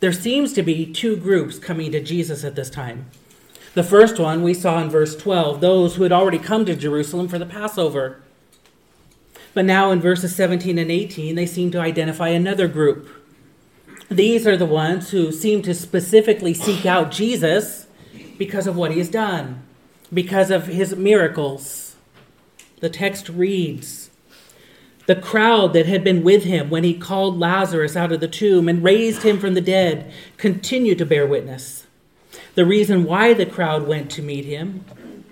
There 0.00 0.12
seems 0.12 0.52
to 0.54 0.62
be 0.62 0.86
two 0.86 1.16
groups 1.16 1.58
coming 1.58 1.90
to 1.92 2.02
Jesus 2.02 2.44
at 2.44 2.54
this 2.54 2.70
time. 2.70 3.06
The 3.74 3.82
first 3.82 4.18
one 4.18 4.42
we 4.42 4.54
saw 4.54 4.80
in 4.80 4.90
verse 4.90 5.16
12, 5.16 5.60
those 5.60 5.96
who 5.96 6.02
had 6.02 6.12
already 6.12 6.38
come 6.38 6.64
to 6.64 6.76
Jerusalem 6.76 7.28
for 7.28 7.38
the 7.38 7.46
Passover. 7.46 8.20
But 9.54 9.64
now 9.64 9.90
in 9.90 10.00
verses 10.00 10.34
17 10.36 10.78
and 10.78 10.90
18, 10.90 11.34
they 11.34 11.46
seem 11.46 11.70
to 11.72 11.80
identify 11.80 12.28
another 12.28 12.68
group. 12.68 13.08
These 14.10 14.46
are 14.46 14.56
the 14.56 14.66
ones 14.66 15.10
who 15.10 15.30
seem 15.30 15.60
to 15.62 15.74
specifically 15.74 16.54
seek 16.54 16.86
out 16.86 17.10
Jesus 17.10 17.86
because 18.38 18.66
of 18.66 18.76
what 18.76 18.90
he 18.90 18.98
has 18.98 19.10
done, 19.10 19.62
because 20.12 20.50
of 20.50 20.66
his 20.66 20.96
miracles. 20.96 21.96
The 22.80 22.88
text 22.88 23.28
reads 23.28 24.10
The 25.06 25.16
crowd 25.16 25.74
that 25.74 25.86
had 25.86 26.04
been 26.04 26.22
with 26.22 26.44
him 26.44 26.70
when 26.70 26.84
he 26.84 26.94
called 26.94 27.38
Lazarus 27.38 27.96
out 27.96 28.12
of 28.12 28.20
the 28.20 28.28
tomb 28.28 28.66
and 28.66 28.82
raised 28.82 29.22
him 29.22 29.38
from 29.38 29.52
the 29.52 29.60
dead 29.60 30.10
continued 30.38 30.98
to 30.98 31.06
bear 31.06 31.26
witness. 31.26 31.86
The 32.54 32.64
reason 32.64 33.04
why 33.04 33.34
the 33.34 33.46
crowd 33.46 33.86
went 33.86 34.10
to 34.12 34.22
meet 34.22 34.46
him 34.46 34.84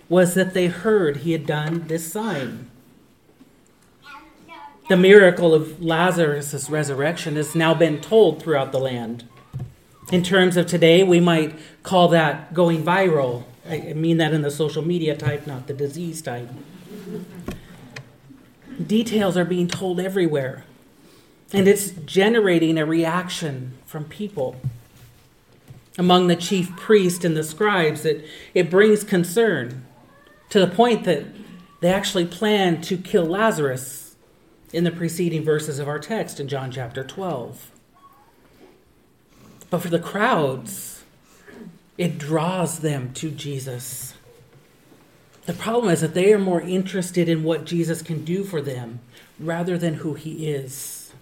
was 0.09 0.35
that 0.35 0.55
they 0.55 0.67
heard 0.67 1.19
he 1.19 1.33
had 1.33 1.47
done 1.47 1.87
this 1.89 2.13
sign. 2.13 2.66
The 4.89 4.97
miracle 4.97 5.53
of 5.53 5.83
Lazarus' 5.83 6.71
resurrection 6.71 7.35
has 7.35 7.57
now 7.57 7.75
been 7.75 8.01
told 8.01 8.41
throughout 8.41 8.71
the 8.71 8.79
land. 8.79 9.29
In 10.13 10.23
terms 10.23 10.57
of 10.57 10.69
today, 10.69 11.03
we 11.03 11.19
might 11.19 11.59
call 11.83 12.07
that 12.09 12.55
going 12.55 12.85
viral. 12.85 13.43
I 13.69 13.95
mean 13.95 14.19
that 14.19 14.33
in 14.33 14.43
the 14.43 14.51
social 14.51 14.83
media 14.83 15.17
type, 15.17 15.45
not 15.45 15.67
the 15.67 15.75
disease 15.75 16.23
type. 16.23 16.49
Details 18.85 19.37
are 19.37 19.45
being 19.45 19.67
told 19.67 19.99
everywhere, 19.99 20.63
and 21.53 21.67
it's 21.67 21.91
generating 21.91 22.79
a 22.79 22.87
reaction 22.87 23.77
from 23.87 24.05
people. 24.05 24.55
Among 25.99 26.29
the 26.29 26.37
chief 26.37 26.77
priests 26.77 27.25
and 27.25 27.37
the 27.37 27.43
scribes, 27.43 28.05
it, 28.05 28.25
it 28.55 28.71
brings 28.71 29.03
concern 29.03 29.85
to 30.51 30.61
the 30.61 30.69
point 30.69 31.03
that 31.05 31.25
they 31.81 31.93
actually 31.93 32.27
plan 32.27 32.81
to 32.83 32.97
kill 32.97 33.25
Lazarus 33.25 34.06
in 34.73 34.85
the 34.85 34.91
preceding 34.91 35.45
verses 35.45 35.79
of 35.79 35.89
our 35.89 35.99
text 35.99 36.41
in 36.41 36.49
John 36.49 36.71
chapter 36.71 37.05
12. 37.05 37.71
But 39.71 39.83
for 39.83 39.89
the 39.89 39.99
crowds, 39.99 41.05
it 41.99 42.19
draws 42.19 42.81
them 42.81 43.13
to 43.15 43.31
Jesus. 43.31 44.15
The 45.47 45.53
problem 45.53 45.93
is 45.93 46.01
that 46.01 46.15
they 46.15 46.33
are 46.33 46.39
more 46.39 46.61
interested 46.61 47.29
in 47.29 47.45
what 47.45 47.65
Jesus 47.65 48.03
can 48.03 48.25
do 48.25 48.45
for 48.45 48.61
them 48.61 49.01
rather 49.39 49.79
than 49.79 49.95
who 49.95 50.15
he 50.15 50.49
is. 50.51 51.13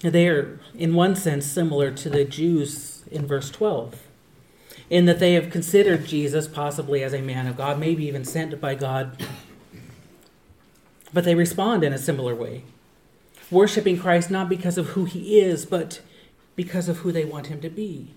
They 0.00 0.28
are, 0.28 0.60
in 0.74 0.94
one 0.94 1.16
sense, 1.16 1.46
similar 1.46 1.90
to 1.92 2.10
the 2.10 2.24
Jews 2.24 3.02
in 3.10 3.26
verse 3.26 3.50
12, 3.50 4.00
in 4.90 5.06
that 5.06 5.18
they 5.18 5.32
have 5.32 5.50
considered 5.50 6.06
Jesus 6.06 6.46
possibly 6.46 7.02
as 7.02 7.14
a 7.14 7.22
man 7.22 7.46
of 7.46 7.56
God, 7.56 7.78
maybe 7.78 8.06
even 8.06 8.24
sent 8.24 8.60
by 8.60 8.74
God 8.74 9.26
but 11.14 11.24
they 11.24 11.36
respond 11.36 11.84
in 11.84 11.92
a 11.92 11.98
similar 11.98 12.34
way, 12.34 12.64
worshiping 13.50 13.98
Christ 13.98 14.30
not 14.30 14.48
because 14.48 14.76
of 14.76 14.88
who 14.88 15.04
he 15.04 15.38
is, 15.40 15.64
but 15.64 16.00
because 16.56 16.88
of 16.88 16.98
who 16.98 17.12
they 17.12 17.24
want 17.24 17.46
him 17.46 17.60
to 17.60 17.70
be. 17.70 18.08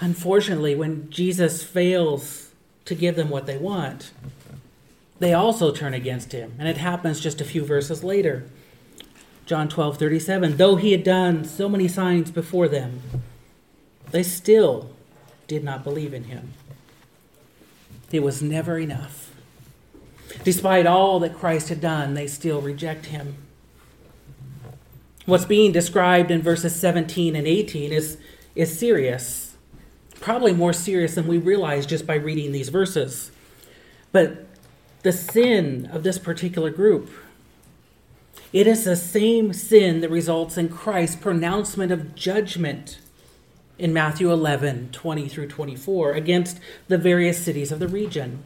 Unfortunately, 0.00 0.76
when 0.76 1.10
Jesus 1.10 1.64
fails 1.64 2.52
to 2.84 2.94
give 2.94 3.16
them 3.16 3.30
what 3.30 3.46
they 3.46 3.58
want, 3.58 4.12
they 5.18 5.34
also 5.34 5.72
turn 5.72 5.92
against 5.92 6.30
him. 6.30 6.54
And 6.56 6.68
it 6.68 6.76
happens 6.76 7.18
just 7.18 7.40
a 7.40 7.44
few 7.44 7.64
verses 7.64 8.04
later. 8.04 8.48
John 9.44 9.68
12, 9.68 9.98
37. 9.98 10.56
Though 10.56 10.76
he 10.76 10.92
had 10.92 11.02
done 11.02 11.44
so 11.44 11.68
many 11.68 11.88
signs 11.88 12.30
before 12.30 12.68
them, 12.68 13.00
they 14.12 14.22
still 14.22 14.90
did 15.48 15.64
not 15.64 15.82
believe 15.82 16.14
in 16.14 16.24
him. 16.24 16.52
It 18.12 18.22
was 18.22 18.40
never 18.40 18.78
enough. 18.78 19.27
Despite 20.44 20.86
all 20.86 21.20
that 21.20 21.34
Christ 21.34 21.68
had 21.68 21.80
done, 21.80 22.14
they 22.14 22.26
still 22.26 22.60
reject 22.60 23.06
him. 23.06 23.36
What's 25.26 25.44
being 25.44 25.72
described 25.72 26.30
in 26.30 26.42
verses 26.42 26.74
17 26.74 27.36
and 27.36 27.46
18 27.46 27.92
is, 27.92 28.18
is 28.54 28.78
serious, 28.78 29.56
probably 30.20 30.52
more 30.52 30.72
serious 30.72 31.14
than 31.14 31.26
we 31.26 31.38
realize 31.38 31.84
just 31.86 32.06
by 32.06 32.14
reading 32.14 32.52
these 32.52 32.70
verses. 32.70 33.30
But 34.10 34.46
the 35.02 35.12
sin 35.12 35.88
of 35.92 36.02
this 36.02 36.18
particular 36.18 36.70
group, 36.70 37.10
it 38.52 38.66
is 38.66 38.84
the 38.84 38.96
same 38.96 39.52
sin 39.52 40.00
that 40.00 40.10
results 40.10 40.56
in 40.56 40.70
Christ's 40.70 41.16
pronouncement 41.16 41.92
of 41.92 42.14
judgment 42.14 42.98
in 43.78 43.92
Matthew 43.92 44.32
11 44.32 44.90
20 44.90 45.28
through 45.28 45.48
24 45.48 46.12
against 46.12 46.58
the 46.88 46.98
various 46.98 47.44
cities 47.44 47.70
of 47.70 47.78
the 47.78 47.86
region 47.86 48.42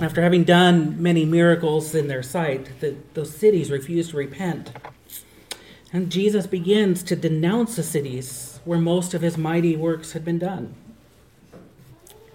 after 0.00 0.22
having 0.22 0.44
done 0.44 1.00
many 1.02 1.24
miracles 1.24 1.94
in 1.94 2.08
their 2.08 2.22
sight, 2.22 2.80
the, 2.80 2.96
those 3.14 3.34
cities 3.34 3.70
refused 3.70 4.10
to 4.10 4.16
repent. 4.16 4.72
And 5.92 6.10
Jesus 6.10 6.46
begins 6.46 7.02
to 7.04 7.16
denounce 7.16 7.76
the 7.76 7.82
cities 7.82 8.60
where 8.64 8.78
most 8.78 9.14
of 9.14 9.22
his 9.22 9.38
mighty 9.38 9.76
works 9.76 10.12
had 10.12 10.24
been 10.24 10.38
done. 10.38 10.74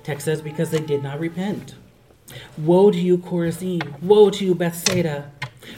Text 0.04 0.26
says, 0.26 0.42
because 0.42 0.72
they 0.72 0.80
did 0.80 1.04
not 1.04 1.20
repent. 1.20 1.76
Woe 2.58 2.90
to 2.90 2.98
you, 2.98 3.18
Chorazin! 3.18 4.02
Woe 4.02 4.30
to 4.32 4.46
you, 4.46 4.56
Bethsaida! 4.56 5.32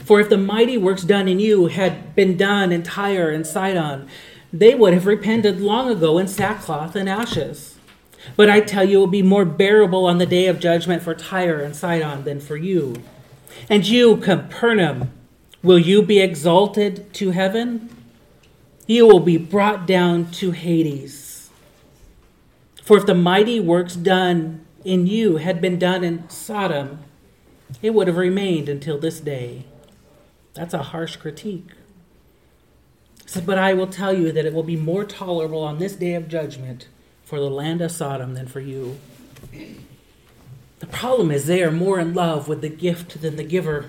For 0.04 0.20
if 0.20 0.30
the 0.30 0.38
mighty 0.38 0.78
works 0.78 1.02
done 1.02 1.28
in 1.28 1.40
you 1.40 1.66
had 1.66 2.14
been 2.14 2.36
done 2.36 2.72
in 2.72 2.82
Tyre 2.82 3.30
and 3.30 3.46
Sidon, 3.46 4.08
they 4.52 4.74
would 4.74 4.94
have 4.94 5.04
repented 5.04 5.60
long 5.60 5.90
ago 5.90 6.16
in 6.16 6.28
sackcloth 6.28 6.96
and 6.96 7.08
ashes. 7.08 7.73
But 8.36 8.50
I 8.50 8.60
tell 8.60 8.84
you, 8.84 8.98
it 8.98 9.00
will 9.00 9.06
be 9.06 9.22
more 9.22 9.44
bearable 9.44 10.06
on 10.06 10.18
the 10.18 10.26
day 10.26 10.46
of 10.46 10.58
judgment 10.58 11.02
for 11.02 11.14
Tyre 11.14 11.60
and 11.60 11.76
Sidon 11.76 12.24
than 12.24 12.40
for 12.40 12.56
you. 12.56 13.02
And 13.68 13.86
you, 13.86 14.16
Capernaum, 14.16 15.12
will 15.62 15.78
you 15.78 16.02
be 16.02 16.20
exalted 16.20 17.12
to 17.14 17.30
heaven? 17.30 17.94
You 18.86 19.06
will 19.06 19.20
be 19.20 19.36
brought 19.36 19.86
down 19.86 20.30
to 20.32 20.50
Hades. 20.50 21.50
For 22.82 22.98
if 22.98 23.06
the 23.06 23.14
mighty 23.14 23.60
works 23.60 23.94
done 23.94 24.66
in 24.84 25.06
you 25.06 25.36
had 25.36 25.60
been 25.60 25.78
done 25.78 26.04
in 26.04 26.28
Sodom, 26.28 26.98
it 27.80 27.94
would 27.94 28.08
have 28.08 28.16
remained 28.16 28.68
until 28.68 28.98
this 28.98 29.20
day. 29.20 29.64
That's 30.52 30.74
a 30.74 30.82
harsh 30.82 31.16
critique. 31.16 31.70
But 33.44 33.58
I 33.58 33.72
will 33.72 33.86
tell 33.86 34.12
you 34.12 34.30
that 34.32 34.44
it 34.44 34.52
will 34.52 34.62
be 34.62 34.76
more 34.76 35.04
tolerable 35.04 35.62
on 35.62 35.78
this 35.78 35.94
day 35.94 36.14
of 36.14 36.28
judgment 36.28 36.88
for 37.24 37.40
the 37.40 37.50
land 37.50 37.80
of 37.80 37.90
Sodom 37.90 38.34
than 38.34 38.46
for 38.46 38.60
you. 38.60 38.98
The 40.80 40.86
problem 40.86 41.30
is 41.30 41.46
they 41.46 41.62
are 41.62 41.70
more 41.70 41.98
in 41.98 42.14
love 42.14 42.48
with 42.48 42.60
the 42.60 42.68
gift 42.68 43.20
than 43.22 43.36
the 43.36 43.44
giver. 43.44 43.88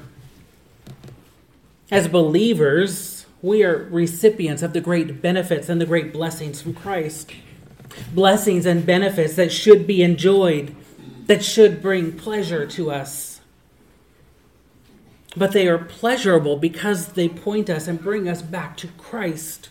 As 1.92 2.08
believers, 2.08 3.26
we 3.42 3.64
are 3.64 3.88
recipients 3.92 4.64
of 4.64 4.74
the 4.74 4.82
great 4.82 5.22
benefits 5.22 5.70
and 5.70 5.80
the 5.80 5.86
great 5.86 6.14
blessings 6.14 6.62
from 6.62 6.74
Christ. 6.74 7.32
Blessings 8.14 8.66
and 8.66 8.86
benefits 8.86 9.36
that 9.36 9.52
should 9.52 9.86
be 9.86 10.02
enjoyed, 10.02 10.76
that 11.28 11.44
should 11.44 11.82
bring 11.82 12.14
pleasure 12.14 12.66
to 12.66 12.92
us. 12.92 13.42
But 15.38 15.52
they 15.52 15.68
are 15.68 15.78
pleasurable 15.78 16.56
because 16.56 17.10
they 17.10 17.28
point 17.28 17.70
us 17.70 17.88
and 17.88 18.02
bring 18.02 18.30
us 18.30 18.42
back 18.42 18.78
to 18.78 18.88
Christ 18.98 19.70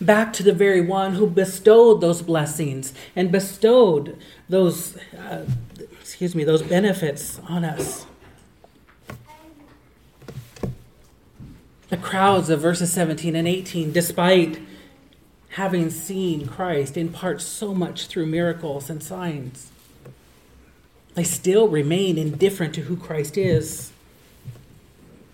back 0.00 0.32
to 0.34 0.42
the 0.42 0.52
very 0.52 0.80
one 0.80 1.14
who 1.14 1.26
bestowed 1.26 2.00
those 2.00 2.22
blessings 2.22 2.92
and 3.14 3.30
bestowed 3.30 4.18
those, 4.48 4.96
uh, 5.18 5.44
excuse 6.00 6.34
me, 6.34 6.44
those 6.44 6.62
benefits 6.62 7.40
on 7.48 7.64
us. 7.64 8.06
The 11.88 11.96
crowds 11.96 12.50
of 12.50 12.60
verses 12.60 12.92
17 12.92 13.36
and 13.36 13.46
18, 13.46 13.92
despite 13.92 14.58
having 15.50 15.90
seen 15.90 16.46
Christ 16.46 16.96
impart 16.96 17.40
so 17.40 17.74
much 17.74 18.06
through 18.06 18.26
miracles 18.26 18.90
and 18.90 19.02
signs, 19.02 19.70
they 21.14 21.24
still 21.24 21.68
remain 21.68 22.18
indifferent 22.18 22.74
to 22.74 22.82
who 22.82 22.96
Christ 22.96 23.38
is. 23.38 23.92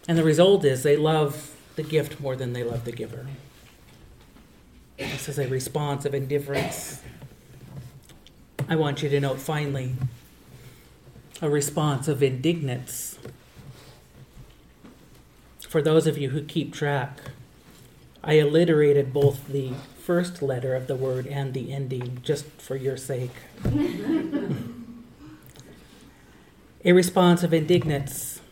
And 0.06 0.18
the 0.18 0.24
result 0.24 0.64
is 0.64 0.82
they 0.82 0.96
love 0.96 1.56
the 1.76 1.82
gift 1.82 2.20
more 2.20 2.36
than 2.36 2.52
they 2.52 2.62
love 2.62 2.84
the 2.84 2.92
giver. 2.92 3.26
This 5.00 5.30
is 5.30 5.38
a 5.38 5.48
response 5.48 6.04
of 6.04 6.14
indifference. 6.14 7.00
I 8.68 8.76
want 8.76 9.02
you 9.02 9.08
to 9.08 9.18
note 9.18 9.40
finally 9.40 9.94
a 11.40 11.48
response 11.48 12.06
of 12.06 12.22
indignance. 12.22 13.18
For 15.66 15.80
those 15.80 16.06
of 16.06 16.18
you 16.18 16.28
who 16.30 16.42
keep 16.42 16.74
track, 16.74 17.18
I 18.22 18.34
alliterated 18.34 19.14
both 19.14 19.48
the 19.48 19.72
first 19.98 20.42
letter 20.42 20.74
of 20.74 20.86
the 20.86 20.96
word 20.96 21.26
and 21.26 21.54
the 21.54 21.72
ending 21.72 22.18
just 22.22 22.44
for 22.58 22.76
your 22.76 22.98
sake. 22.98 23.30
a 26.84 26.92
response 26.92 27.42
of 27.42 27.54
indignance 27.54 28.42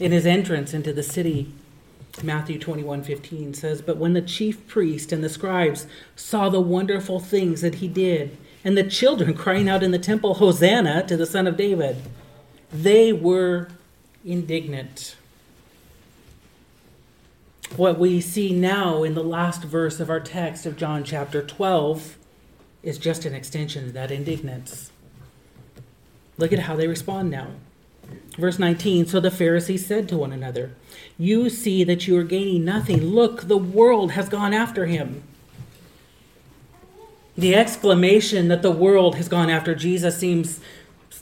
in 0.00 0.12
his 0.12 0.24
entrance 0.24 0.72
into 0.72 0.94
the 0.94 1.02
city. 1.02 1.52
Matthew 2.22 2.58
21 2.58 3.02
15 3.02 3.54
says, 3.54 3.82
But 3.82 3.96
when 3.96 4.12
the 4.12 4.22
chief 4.22 4.66
priest 4.66 5.12
and 5.12 5.22
the 5.22 5.28
scribes 5.28 5.86
saw 6.16 6.48
the 6.48 6.60
wonderful 6.60 7.20
things 7.20 7.60
that 7.60 7.76
he 7.76 7.88
did, 7.88 8.36
and 8.64 8.76
the 8.76 8.88
children 8.88 9.34
crying 9.36 9.68
out 9.68 9.82
in 9.82 9.90
the 9.90 9.98
temple, 9.98 10.34
Hosanna 10.34 11.06
to 11.06 11.16
the 11.16 11.26
Son 11.26 11.46
of 11.46 11.56
David, 11.56 11.96
they 12.72 13.12
were 13.12 13.68
indignant. 14.24 15.16
What 17.76 17.98
we 17.98 18.20
see 18.20 18.52
now 18.52 19.02
in 19.02 19.14
the 19.14 19.22
last 19.22 19.62
verse 19.62 20.00
of 20.00 20.08
our 20.10 20.20
text 20.20 20.66
of 20.66 20.76
John 20.76 21.04
chapter 21.04 21.42
12 21.42 22.16
is 22.82 22.98
just 22.98 23.24
an 23.24 23.34
extension 23.34 23.86
of 23.86 23.92
that 23.92 24.10
indignance. 24.10 24.90
Look 26.38 26.52
at 26.52 26.60
how 26.60 26.76
they 26.76 26.86
respond 26.86 27.30
now. 27.30 27.48
Verse 28.38 28.58
19 28.58 29.06
So 29.06 29.20
the 29.20 29.30
Pharisees 29.30 29.84
said 29.84 30.08
to 30.08 30.16
one 30.16 30.32
another, 30.32 30.72
You 31.18 31.50
see 31.50 31.82
that 31.82 32.06
you 32.06 32.16
are 32.16 32.24
gaining 32.24 32.64
nothing. 32.64 33.06
Look, 33.06 33.42
the 33.48 33.58
world 33.58 34.12
has 34.12 34.28
gone 34.28 34.54
after 34.54 34.86
him. 34.86 35.24
The 37.36 37.56
exclamation 37.56 38.48
that 38.48 38.62
the 38.62 38.70
world 38.70 39.16
has 39.16 39.28
gone 39.28 39.50
after 39.50 39.74
Jesus 39.74 40.16
seems 40.16 40.60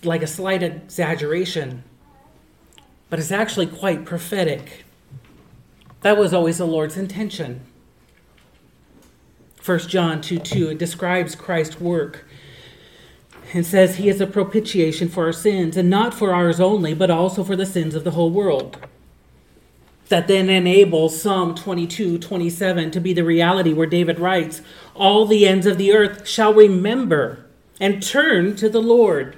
like 0.03 0.23
a 0.23 0.27
slight 0.27 0.63
exaggeration, 0.63 1.83
but 3.09 3.19
it's 3.19 3.33
actually 3.33 3.67
quite 3.67 4.05
prophetic. 4.05 4.85
That 6.03 6.19
was 6.19 6.35
always 6.35 6.59
the 6.59 6.67
Lord's 6.67 6.97
intention. 6.97 7.61
1 9.65 9.79
John 9.81 10.21
2 10.21 10.39
2, 10.39 10.71
it 10.71 10.79
describes 10.79 11.35
Christ's 11.35 11.81
work 11.81 12.25
and 13.53 13.65
says 13.65 13.97
he 13.97 14.09
is 14.09 14.21
a 14.21 14.27
propitiation 14.27 15.09
for 15.09 15.25
our 15.27 15.33
sins, 15.33 15.77
and 15.77 15.89
not 15.89 16.13
for 16.13 16.35
ours 16.35 16.61
only, 16.61 16.95
but 16.95 17.11
also 17.11 17.43
for 17.43 17.57
the 17.57 17.67
sins 17.67 17.95
of 17.95 18.05
the 18.05 18.11
whole 18.13 18.31
world. 18.31 18.79
That 20.09 20.29
then 20.29 20.49
enables 20.49 21.21
Psalm 21.21 21.55
22 21.55 22.19
27 22.19 22.91
to 22.93 23.01
be 23.01 23.13
the 23.13 23.25
reality 23.25 23.73
where 23.73 23.87
David 23.87 24.21
writes, 24.21 24.63
All 24.95 25.27
the 25.27 25.47
ends 25.47 25.67
of 25.67 25.79
the 25.79 25.93
earth 25.93 26.29
shall 26.29 26.55
remember 26.55 27.45
and 27.81 28.03
turn 28.03 28.57
to 28.57 28.69
the 28.69 28.81
Lord, 28.81 29.37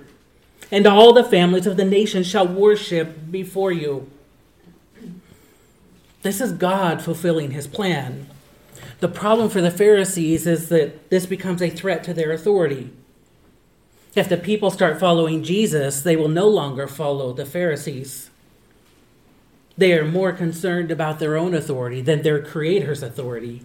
and 0.70 0.86
all 0.86 1.12
the 1.12 1.24
families 1.24 1.66
of 1.66 1.76
the 1.76 1.84
nations 1.84 2.26
shall 2.26 2.46
worship 2.46 3.30
before 3.30 3.72
you. 3.72 4.10
This 6.22 6.40
is 6.40 6.52
God 6.52 7.00
fulfilling 7.00 7.52
his 7.52 7.66
plan. 7.66 8.28
The 9.00 9.08
problem 9.08 9.48
for 9.48 9.60
the 9.60 9.70
Pharisees 9.70 10.46
is 10.46 10.68
that 10.68 11.10
this 11.10 11.26
becomes 11.26 11.62
a 11.62 11.70
threat 11.70 12.02
to 12.04 12.14
their 12.14 12.32
authority. 12.32 12.90
If 14.14 14.28
the 14.28 14.36
people 14.36 14.70
start 14.70 14.98
following 14.98 15.44
Jesus, 15.44 16.02
they 16.02 16.16
will 16.16 16.28
no 16.28 16.48
longer 16.48 16.88
follow 16.88 17.32
the 17.32 17.46
Pharisees. 17.46 18.30
They 19.78 19.92
are 19.92 20.04
more 20.04 20.32
concerned 20.32 20.90
about 20.90 21.20
their 21.20 21.36
own 21.36 21.54
authority 21.54 22.00
than 22.00 22.22
their 22.22 22.42
Creator's 22.42 23.00
authority. 23.00 23.62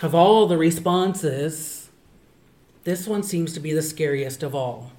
Of 0.00 0.14
all 0.14 0.46
the 0.46 0.56
responses, 0.56 1.88
this 2.84 3.08
one 3.08 3.24
seems 3.24 3.52
to 3.54 3.60
be 3.60 3.72
the 3.72 3.82
scariest 3.82 4.44
of 4.44 4.54
all. 4.54 4.92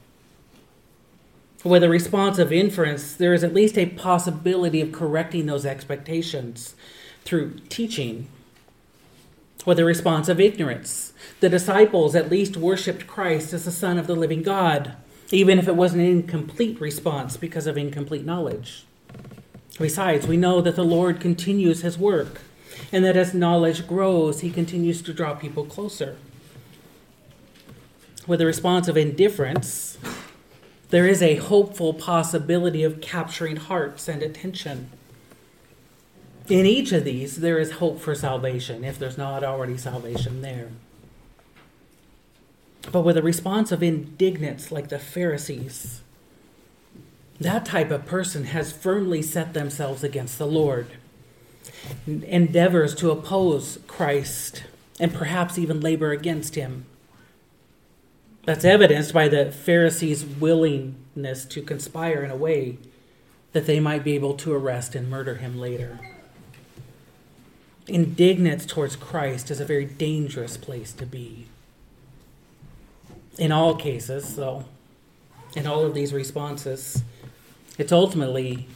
With 1.64 1.84
a 1.84 1.90
response 1.90 2.38
of 2.38 2.52
inference, 2.52 3.14
there 3.14 3.34
is 3.34 3.46
at 3.46 3.54
least 3.54 3.78
a 3.78 3.86
possibility 3.86 4.82
of 4.82 4.92
correcting 4.92 5.46
those 5.46 5.66
expectations 5.66 6.76
through 7.24 7.60
teaching. 7.70 8.28
With 9.66 9.80
a 9.80 9.86
response 9.86 10.28
of 10.28 10.42
ignorance, 10.42 11.14
the 11.40 11.48
disciples 11.48 12.14
at 12.14 12.30
least 12.30 12.58
worshiped 12.58 13.08
Christ 13.08 13.54
as 13.54 13.64
the 13.64 13.72
Son 13.72 13.98
of 13.98 14.08
the 14.08 14.16
living 14.16 14.44
God, 14.44 14.98
even 15.32 15.60
if 15.60 15.70
it 15.70 15.78
was 15.78 15.94
an 15.94 16.02
incomplete 16.02 16.82
response 16.82 17.38
because 17.38 17.68
of 17.68 17.78
incomplete 17.78 18.26
knowledge. 18.26 18.84
Besides, 19.80 20.26
we 20.26 20.38
know 20.38 20.62
that 20.62 20.76
the 20.76 20.84
Lord 20.84 21.20
continues 21.20 21.82
his 21.82 21.98
work, 21.98 22.42
and 22.92 23.06
that 23.06 23.16
as 23.16 23.34
knowledge 23.34 23.88
grows, 23.88 24.42
he 24.42 24.50
continues 24.50 25.02
to 25.04 25.14
draw 25.14 25.36
people 25.36 25.66
closer. 25.66 26.18
With 28.26 28.42
a 28.42 28.46
response 28.46 28.88
of 28.88 28.98
indifference, 28.98 29.98
there 30.90 31.08
is 31.08 31.22
a 31.22 31.36
hopeful 31.36 31.94
possibility 31.94 32.84
of 32.84 33.02
capturing 33.02 33.58
hearts 33.58 34.08
and 34.08 34.24
attention. 34.24 34.90
In 36.50 36.66
each 36.66 36.92
of 36.92 37.04
these, 37.04 37.38
there 37.38 37.60
is 37.60 37.74
hope 37.74 38.00
for 38.00 38.16
salvation 38.16 38.84
if 38.84 38.98
there's 38.98 39.18
not 39.18 39.44
already 39.44 39.78
salvation 39.78 40.42
there. 40.42 40.70
But 42.92 43.02
with 43.02 43.18
a 43.18 43.22
response 43.22 43.72
of 43.74 43.84
indignance 43.84 44.72
like 44.72 44.88
the 44.88 45.00
Pharisees, 45.00 46.02
that 47.40 47.66
type 47.66 47.92
of 47.92 48.06
person 48.06 48.46
has 48.46 48.72
firmly 48.72 49.22
set 49.22 49.54
themselves 49.54 50.04
against 50.04 50.38
the 50.38 50.48
Lord, 50.48 50.88
endeavors 52.06 52.96
to 52.96 53.12
oppose 53.12 53.80
Christ, 53.88 54.64
and 55.00 55.14
perhaps 55.14 55.58
even 55.58 55.80
labor 55.80 56.12
against 56.12 56.56
him. 56.56 56.86
That's 58.46 58.66
evidenced 58.66 59.14
by 59.14 59.28
the 59.28 59.52
Pharisees' 59.52 60.26
willingness 60.26 61.46
to 61.46 61.62
conspire 61.62 62.24
in 62.24 62.32
a 62.32 62.36
way 62.36 62.78
that 63.52 63.66
they 63.66 63.80
might 63.80 64.04
be 64.04 64.16
able 64.16 64.36
to 64.36 64.54
arrest 64.54 64.96
and 64.96 65.10
murder 65.10 65.36
him 65.36 65.60
later. 65.60 66.00
Indignance 67.88 68.66
towards 68.66 68.96
Christ 68.96 69.52
is 69.52 69.60
a 69.60 69.66
very 69.66 69.86
dangerous 69.86 70.58
place 70.58 70.92
to 70.94 71.06
be. 71.06 71.48
In 73.38 73.52
all 73.52 73.76
cases, 73.76 74.36
though, 74.36 74.66
in 75.56 75.68
all 75.68 75.86
of 75.86 75.94
these 75.94 76.14
responses, 76.14 77.04
it's 77.78 77.92
ultimately 77.92 78.68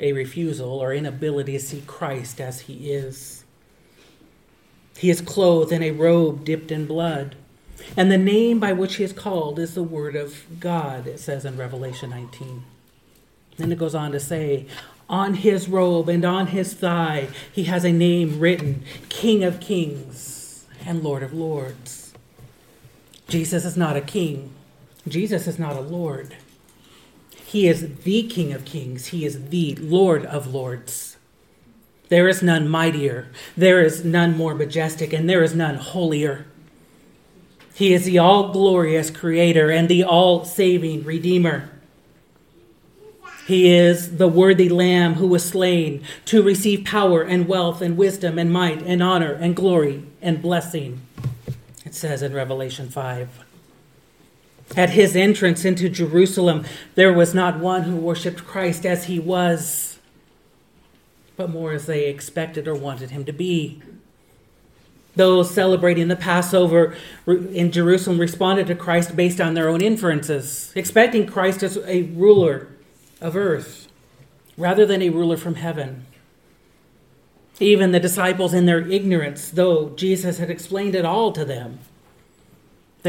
a 0.00 0.12
refusal 0.12 0.70
or 0.70 0.92
inability 0.92 1.52
to 1.52 1.60
see 1.60 1.82
Christ 1.86 2.40
as 2.40 2.60
he 2.60 2.92
is. 2.92 3.44
He 4.96 5.10
is 5.10 5.20
clothed 5.20 5.72
in 5.72 5.82
a 5.82 5.92
robe 5.92 6.44
dipped 6.44 6.70
in 6.70 6.86
blood. 6.86 7.36
And 7.96 8.10
the 8.10 8.18
name 8.18 8.58
by 8.58 8.72
which 8.72 8.96
he 8.96 9.04
is 9.04 9.12
called 9.12 9.58
is 9.58 9.74
the 9.74 9.82
Word 9.82 10.16
of 10.16 10.60
God, 10.60 11.06
it 11.06 11.20
says 11.20 11.44
in 11.44 11.56
Revelation 11.56 12.10
19. 12.10 12.64
Then 13.56 13.72
it 13.72 13.78
goes 13.78 13.94
on 13.94 14.12
to 14.12 14.20
say, 14.20 14.66
On 15.08 15.34
his 15.34 15.68
robe 15.68 16.08
and 16.08 16.24
on 16.24 16.48
his 16.48 16.74
thigh, 16.74 17.28
he 17.52 17.64
has 17.64 17.84
a 17.84 17.92
name 17.92 18.40
written 18.40 18.82
King 19.08 19.44
of 19.44 19.60
Kings 19.60 20.66
and 20.84 21.02
Lord 21.02 21.22
of 21.22 21.32
Lords. 21.32 22.12
Jesus 23.28 23.64
is 23.64 23.76
not 23.76 23.96
a 23.96 24.00
king, 24.00 24.52
Jesus 25.06 25.46
is 25.46 25.58
not 25.58 25.76
a 25.76 25.80
Lord. 25.80 26.34
He 27.48 27.66
is 27.66 27.94
the 28.04 28.24
King 28.24 28.52
of 28.52 28.66
Kings, 28.66 29.06
he 29.06 29.24
is 29.24 29.48
the 29.48 29.74
Lord 29.76 30.26
of 30.26 30.52
Lords. 30.52 31.16
There 32.10 32.28
is 32.28 32.42
none 32.42 32.68
mightier, 32.68 33.28
there 33.56 33.80
is 33.80 34.04
none 34.04 34.36
more 34.36 34.54
majestic, 34.54 35.14
and 35.14 35.30
there 35.30 35.42
is 35.42 35.54
none 35.54 35.76
holier. 35.76 36.44
He 37.72 37.94
is 37.94 38.04
the 38.04 38.18
all 38.18 38.52
glorious 38.52 39.08
Creator 39.08 39.70
and 39.70 39.88
the 39.88 40.04
all 40.04 40.44
saving 40.44 41.04
Redeemer. 41.04 41.70
He 43.46 43.74
is 43.74 44.18
the 44.18 44.28
worthy 44.28 44.68
Lamb 44.68 45.14
who 45.14 45.26
was 45.26 45.42
slain 45.42 46.04
to 46.26 46.42
receive 46.42 46.84
power 46.84 47.22
and 47.22 47.48
wealth 47.48 47.80
and 47.80 47.96
wisdom 47.96 48.38
and 48.38 48.52
might 48.52 48.82
and 48.82 49.02
honor 49.02 49.32
and 49.32 49.56
glory 49.56 50.04
and 50.20 50.42
blessing. 50.42 51.00
It 51.86 51.94
says 51.94 52.20
in 52.22 52.34
Revelation 52.34 52.90
5. 52.90 53.47
At 54.76 54.90
his 54.90 55.16
entrance 55.16 55.64
into 55.64 55.88
Jerusalem, 55.88 56.64
there 56.94 57.12
was 57.12 57.34
not 57.34 57.58
one 57.58 57.84
who 57.84 57.96
worshiped 57.96 58.44
Christ 58.46 58.84
as 58.84 59.04
he 59.04 59.18
was, 59.18 59.98
but 61.36 61.50
more 61.50 61.72
as 61.72 61.86
they 61.86 62.06
expected 62.06 62.68
or 62.68 62.74
wanted 62.74 63.10
him 63.10 63.24
to 63.24 63.32
be. 63.32 63.82
Those 65.16 65.50
celebrating 65.50 66.08
the 66.08 66.16
Passover 66.16 66.94
in 67.26 67.72
Jerusalem 67.72 68.20
responded 68.20 68.68
to 68.68 68.74
Christ 68.74 69.16
based 69.16 69.40
on 69.40 69.54
their 69.54 69.68
own 69.68 69.80
inferences, 69.80 70.72
expecting 70.76 71.26
Christ 71.26 71.62
as 71.62 71.76
a 71.78 72.02
ruler 72.02 72.68
of 73.20 73.34
earth 73.34 73.88
rather 74.58 74.84
than 74.84 75.00
a 75.00 75.08
ruler 75.08 75.36
from 75.36 75.54
heaven. 75.54 76.04
Even 77.60 77.92
the 77.92 78.00
disciples, 78.00 78.52
in 78.52 78.66
their 78.66 78.86
ignorance, 78.86 79.50
though 79.50 79.90
Jesus 79.90 80.38
had 80.38 80.50
explained 80.50 80.94
it 80.94 81.04
all 81.04 81.32
to 81.32 81.44
them, 81.44 81.78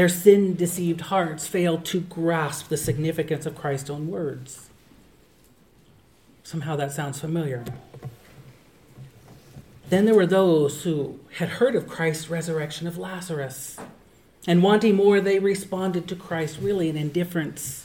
their 0.00 0.08
sin 0.08 0.56
deceived 0.56 1.02
hearts 1.02 1.46
failed 1.46 1.84
to 1.84 2.00
grasp 2.00 2.70
the 2.70 2.76
significance 2.78 3.44
of 3.44 3.54
Christ's 3.54 3.90
own 3.90 4.08
words. 4.08 4.70
Somehow 6.42 6.74
that 6.76 6.90
sounds 6.90 7.20
familiar. 7.20 7.66
Then 9.90 10.06
there 10.06 10.14
were 10.14 10.24
those 10.24 10.84
who 10.84 11.20
had 11.36 11.50
heard 11.50 11.76
of 11.76 11.86
Christ's 11.86 12.30
resurrection 12.30 12.86
of 12.86 12.96
Lazarus. 12.96 13.76
And 14.46 14.62
wanting 14.62 14.96
more, 14.96 15.20
they 15.20 15.38
responded 15.38 16.08
to 16.08 16.16
Christ 16.16 16.56
really 16.62 16.88
in 16.88 16.96
indifference, 16.96 17.84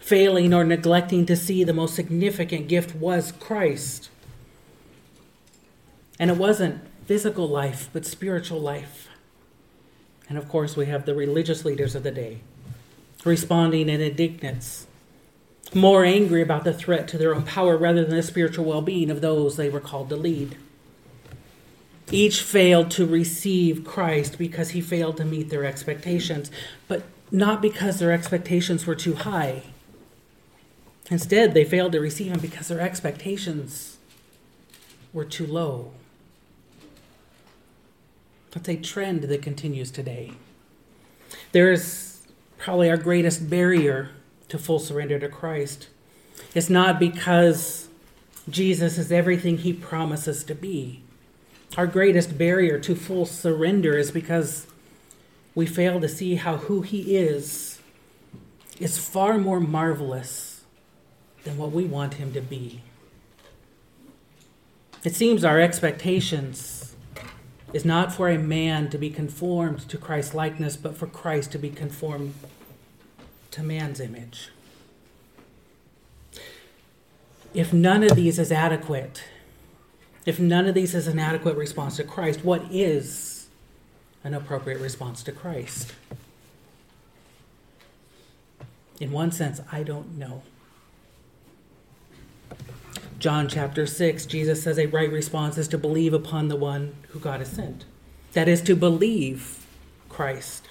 failing 0.00 0.54
or 0.54 0.64
neglecting 0.64 1.26
to 1.26 1.36
see 1.36 1.64
the 1.64 1.74
most 1.74 1.94
significant 1.94 2.66
gift 2.66 2.94
was 2.94 3.30
Christ. 3.30 4.08
And 6.18 6.30
it 6.30 6.38
wasn't 6.38 6.80
physical 7.04 7.46
life, 7.46 7.90
but 7.92 8.06
spiritual 8.06 8.58
life. 8.58 9.03
And 10.28 10.38
of 10.38 10.48
course, 10.48 10.76
we 10.76 10.86
have 10.86 11.04
the 11.04 11.14
religious 11.14 11.64
leaders 11.64 11.94
of 11.94 12.02
the 12.02 12.10
day 12.10 12.40
responding 13.24 13.88
in 13.88 14.00
indignance, 14.00 14.86
more 15.72 16.04
angry 16.04 16.42
about 16.42 16.64
the 16.64 16.74
threat 16.74 17.08
to 17.08 17.18
their 17.18 17.34
own 17.34 17.42
power 17.42 17.76
rather 17.76 18.04
than 18.04 18.16
the 18.16 18.22
spiritual 18.22 18.64
well 18.64 18.82
being 18.82 19.10
of 19.10 19.20
those 19.20 19.56
they 19.56 19.70
were 19.70 19.80
called 19.80 20.08
to 20.10 20.16
lead. 20.16 20.56
Each 22.10 22.42
failed 22.42 22.90
to 22.92 23.06
receive 23.06 23.84
Christ 23.84 24.36
because 24.38 24.70
he 24.70 24.80
failed 24.80 25.16
to 25.16 25.24
meet 25.24 25.48
their 25.48 25.64
expectations, 25.64 26.50
but 26.86 27.02
not 27.30 27.62
because 27.62 27.98
their 27.98 28.12
expectations 28.12 28.86
were 28.86 28.94
too 28.94 29.14
high. 29.14 29.62
Instead, 31.10 31.54
they 31.54 31.64
failed 31.64 31.92
to 31.92 32.00
receive 32.00 32.32
him 32.32 32.40
because 32.40 32.68
their 32.68 32.80
expectations 32.80 33.96
were 35.12 35.24
too 35.24 35.46
low. 35.46 35.92
That's 38.54 38.68
a 38.68 38.76
trend 38.76 39.22
that 39.24 39.42
continues 39.42 39.90
today. 39.90 40.32
There 41.50 41.72
is 41.72 42.22
probably 42.56 42.88
our 42.88 42.96
greatest 42.96 43.50
barrier 43.50 44.10
to 44.48 44.58
full 44.58 44.78
surrender 44.78 45.18
to 45.18 45.28
Christ. 45.28 45.88
It's 46.54 46.70
not 46.70 47.00
because 47.00 47.88
Jesus 48.48 48.96
is 48.96 49.10
everything 49.10 49.58
he 49.58 49.72
promises 49.72 50.44
to 50.44 50.54
be. 50.54 51.02
Our 51.76 51.88
greatest 51.88 52.38
barrier 52.38 52.78
to 52.78 52.94
full 52.94 53.26
surrender 53.26 53.98
is 53.98 54.12
because 54.12 54.68
we 55.56 55.66
fail 55.66 56.00
to 56.00 56.08
see 56.08 56.36
how 56.36 56.58
who 56.58 56.82
he 56.82 57.16
is 57.16 57.80
is 58.78 58.98
far 58.98 59.36
more 59.36 59.60
marvelous 59.60 60.62
than 61.42 61.58
what 61.58 61.72
we 61.72 61.86
want 61.86 62.14
him 62.14 62.32
to 62.34 62.40
be. 62.40 62.82
It 65.02 65.16
seems 65.16 65.44
our 65.44 65.60
expectations 65.60 66.93
is 67.74 67.84
not 67.84 68.12
for 68.12 68.28
a 68.28 68.38
man 68.38 68.88
to 68.88 68.96
be 68.96 69.10
conformed 69.10 69.80
to 69.88 69.98
Christ's 69.98 70.32
likeness, 70.32 70.76
but 70.76 70.96
for 70.96 71.08
Christ 71.08 71.50
to 71.52 71.58
be 71.58 71.70
conformed 71.70 72.34
to 73.50 73.64
man's 73.64 73.98
image. 73.98 74.50
If 77.52 77.72
none 77.72 78.04
of 78.04 78.14
these 78.14 78.38
is 78.38 78.52
adequate, 78.52 79.24
if 80.24 80.38
none 80.38 80.66
of 80.66 80.74
these 80.74 80.94
is 80.94 81.08
an 81.08 81.18
adequate 81.18 81.56
response 81.56 81.96
to 81.96 82.04
Christ, 82.04 82.44
what 82.44 82.62
is 82.70 83.48
an 84.22 84.34
appropriate 84.34 84.80
response 84.80 85.24
to 85.24 85.32
Christ? 85.32 85.92
In 89.00 89.10
one 89.10 89.32
sense, 89.32 89.60
I 89.72 89.82
don't 89.82 90.16
know. 90.16 90.42
John 93.18 93.48
chapter 93.48 93.86
6, 93.86 94.26
Jesus 94.26 94.62
says 94.62 94.78
a 94.78 94.86
right 94.86 95.10
response 95.10 95.56
is 95.56 95.68
to 95.68 95.78
believe 95.78 96.12
upon 96.12 96.48
the 96.48 96.56
one 96.56 96.94
who 97.08 97.18
God 97.18 97.40
has 97.40 97.50
sent. 97.50 97.84
That 98.32 98.48
is 98.48 98.60
to 98.62 98.74
believe 98.74 99.66
Christ. 100.08 100.68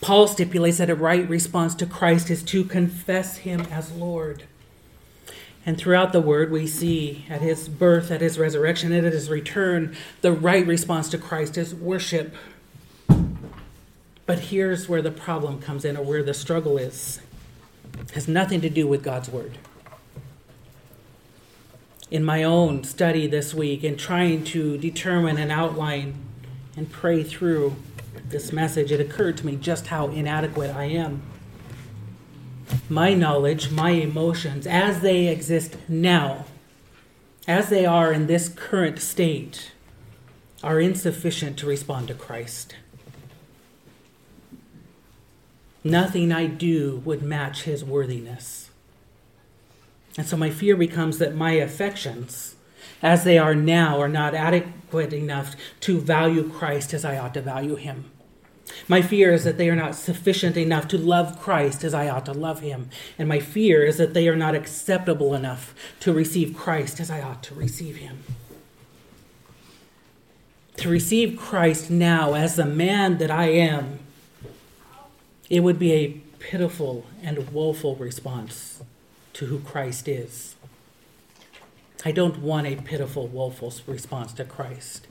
Paul 0.00 0.28
stipulates 0.28 0.78
that 0.78 0.90
a 0.90 0.94
right 0.94 1.28
response 1.28 1.74
to 1.76 1.86
Christ 1.86 2.30
is 2.30 2.42
to 2.44 2.64
confess 2.64 3.38
him 3.38 3.62
as 3.70 3.92
Lord. 3.92 4.44
And 5.66 5.76
throughout 5.76 6.12
the 6.12 6.20
word, 6.20 6.50
we 6.50 6.66
see 6.66 7.26
at 7.28 7.42
his 7.42 7.68
birth, 7.68 8.10
at 8.10 8.20
his 8.20 8.38
resurrection, 8.38 8.92
and 8.92 9.06
at 9.06 9.12
his 9.12 9.28
return, 9.28 9.96
the 10.22 10.32
right 10.32 10.66
response 10.66 11.08
to 11.10 11.18
Christ 11.18 11.58
is 11.58 11.74
worship. 11.74 12.34
But 14.24 14.38
here's 14.38 14.88
where 14.88 15.02
the 15.02 15.10
problem 15.10 15.60
comes 15.60 15.84
in, 15.84 15.96
or 15.96 16.04
where 16.04 16.22
the 16.22 16.32
struggle 16.32 16.78
is. 16.78 17.20
It 17.98 18.12
has 18.12 18.28
nothing 18.28 18.60
to 18.60 18.70
do 18.70 18.86
with 18.86 19.02
God's 19.02 19.28
word. 19.28 19.58
In 22.10 22.24
my 22.24 22.42
own 22.42 22.84
study 22.84 23.26
this 23.26 23.52
week, 23.52 23.84
in 23.84 23.96
trying 23.96 24.44
to 24.44 24.78
determine 24.78 25.36
and 25.36 25.52
outline 25.52 26.14
and 26.76 26.90
pray 26.90 27.22
through 27.22 27.76
this 28.28 28.50
message, 28.52 28.90
it 28.90 29.00
occurred 29.00 29.36
to 29.38 29.46
me 29.46 29.56
just 29.56 29.88
how 29.88 30.08
inadequate 30.08 30.74
I 30.74 30.84
am. 30.84 31.22
My 32.88 33.12
knowledge, 33.12 33.70
my 33.70 33.90
emotions, 33.90 34.66
as 34.66 35.00
they 35.00 35.28
exist 35.28 35.76
now, 35.86 36.46
as 37.46 37.68
they 37.68 37.84
are 37.84 38.12
in 38.12 38.26
this 38.26 38.48
current 38.48 39.00
state, 39.00 39.72
are 40.62 40.80
insufficient 40.80 41.58
to 41.58 41.66
respond 41.66 42.08
to 42.08 42.14
Christ. 42.14 42.74
Nothing 45.84 46.32
I 46.32 46.46
do 46.46 47.02
would 47.04 47.22
match 47.22 47.62
his 47.62 47.84
worthiness. 47.84 48.67
And 50.18 50.26
so 50.26 50.36
my 50.36 50.50
fear 50.50 50.76
becomes 50.76 51.18
that 51.18 51.36
my 51.36 51.52
affections, 51.52 52.56
as 53.00 53.22
they 53.22 53.38
are 53.38 53.54
now, 53.54 54.00
are 54.00 54.08
not 54.08 54.34
adequate 54.34 55.12
enough 55.12 55.54
to 55.82 56.00
value 56.00 56.50
Christ 56.50 56.92
as 56.92 57.04
I 57.04 57.16
ought 57.16 57.34
to 57.34 57.40
value 57.40 57.76
him. 57.76 58.10
My 58.88 59.00
fear 59.00 59.32
is 59.32 59.44
that 59.44 59.58
they 59.58 59.70
are 59.70 59.76
not 59.76 59.94
sufficient 59.94 60.56
enough 60.56 60.88
to 60.88 60.98
love 60.98 61.40
Christ 61.40 61.84
as 61.84 61.94
I 61.94 62.08
ought 62.08 62.26
to 62.26 62.32
love 62.32 62.60
him. 62.60 62.90
And 63.16 63.28
my 63.28 63.38
fear 63.38 63.84
is 63.84 63.96
that 63.98 64.12
they 64.12 64.26
are 64.26 64.36
not 64.36 64.56
acceptable 64.56 65.34
enough 65.34 65.72
to 66.00 66.12
receive 66.12 66.54
Christ 66.54 66.98
as 66.98 67.10
I 67.12 67.22
ought 67.22 67.44
to 67.44 67.54
receive 67.54 67.96
him. 67.96 68.24
To 70.78 70.88
receive 70.88 71.38
Christ 71.38 71.90
now 71.92 72.34
as 72.34 72.56
the 72.56 72.66
man 72.66 73.18
that 73.18 73.30
I 73.30 73.50
am, 73.50 74.00
it 75.48 75.60
would 75.60 75.78
be 75.78 75.92
a 75.92 76.08
pitiful 76.40 77.06
and 77.22 77.50
woeful 77.50 77.94
response 77.94 78.82
to 79.38 79.46
who 79.46 79.60
Christ 79.60 80.08
is. 80.08 80.56
I 82.04 82.10
don't 82.10 82.40
want 82.40 82.66
a 82.66 82.74
pitiful, 82.74 83.28
woeful 83.28 83.72
response 83.86 84.32
to 84.32 84.44
Christ. 84.44 85.06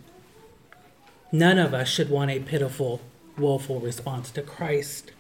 None 1.32 1.58
of 1.58 1.74
us 1.74 1.88
should 1.88 2.10
want 2.10 2.32
a 2.32 2.42
pitiful, 2.42 3.00
woeful 3.38 3.80
response 3.80 4.30
to 4.32 4.42
Christ. 4.42 5.12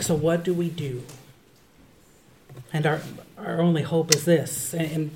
So, 0.00 0.16
what 0.16 0.42
do 0.42 0.52
we 0.52 0.68
do? 0.68 1.04
And 2.72 2.84
our, 2.84 3.00
our 3.36 3.60
only 3.60 3.82
hope 3.82 4.12
is 4.12 4.24
this, 4.24 4.74
and, 4.74 4.90
and 4.90 5.10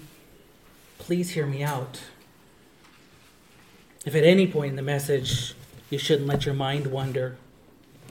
please 0.99 1.31
hear 1.31 1.47
me 1.47 1.65
out. 1.65 2.01
If 4.07 4.15
at 4.15 4.23
any 4.23 4.47
point 4.47 4.71
in 4.71 4.77
the 4.77 4.83
message 4.83 5.55
you 5.91 5.99
shouldn't 5.99 6.29
let 6.29 6.47
your 6.47 6.55
mind 6.55 6.87
wander, 6.87 7.39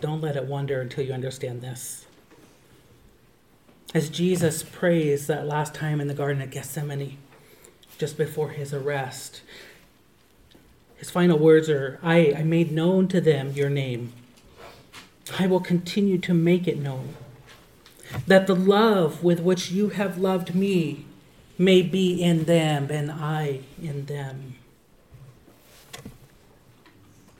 don't 0.02 0.20
let 0.20 0.36
it 0.36 0.44
wander 0.44 0.82
until 0.82 1.06
you 1.06 1.14
understand 1.14 1.62
this. 1.62 2.06
As 3.94 4.10
Jesus 4.10 4.64
prays 4.64 5.28
that 5.28 5.46
last 5.46 5.74
time 5.74 6.00
in 6.00 6.08
the 6.08 6.14
Garden 6.14 6.42
of 6.42 6.50
Gethsemane, 6.50 7.18
just 7.98 8.18
before 8.18 8.52
his 8.52 8.74
arrest, 8.74 9.42
his 10.96 11.10
final 11.10 11.38
words 11.38 11.70
are 11.70 12.00
I, 12.02 12.34
I 12.38 12.44
made 12.44 12.72
known 12.72 13.10
to 13.10 13.20
them 13.20 13.52
your 13.52 13.70
name. 13.70 14.14
I 15.38 15.48
will 15.48 15.60
continue 15.60 16.18
to 16.20 16.34
make 16.34 16.70
it 16.70 16.80
known. 16.80 17.16
That 18.28 18.48
the 18.48 18.56
love 18.56 19.24
with 19.26 19.42
which 19.42 19.72
you 19.72 19.90
have 19.90 20.18
loved 20.18 20.56
me 20.56 21.06
may 21.58 21.82
be 21.82 22.22
in 22.22 22.46
them 22.46 22.88
and 22.90 23.12
I 23.12 23.60
in 23.82 24.06
them. 24.06 24.56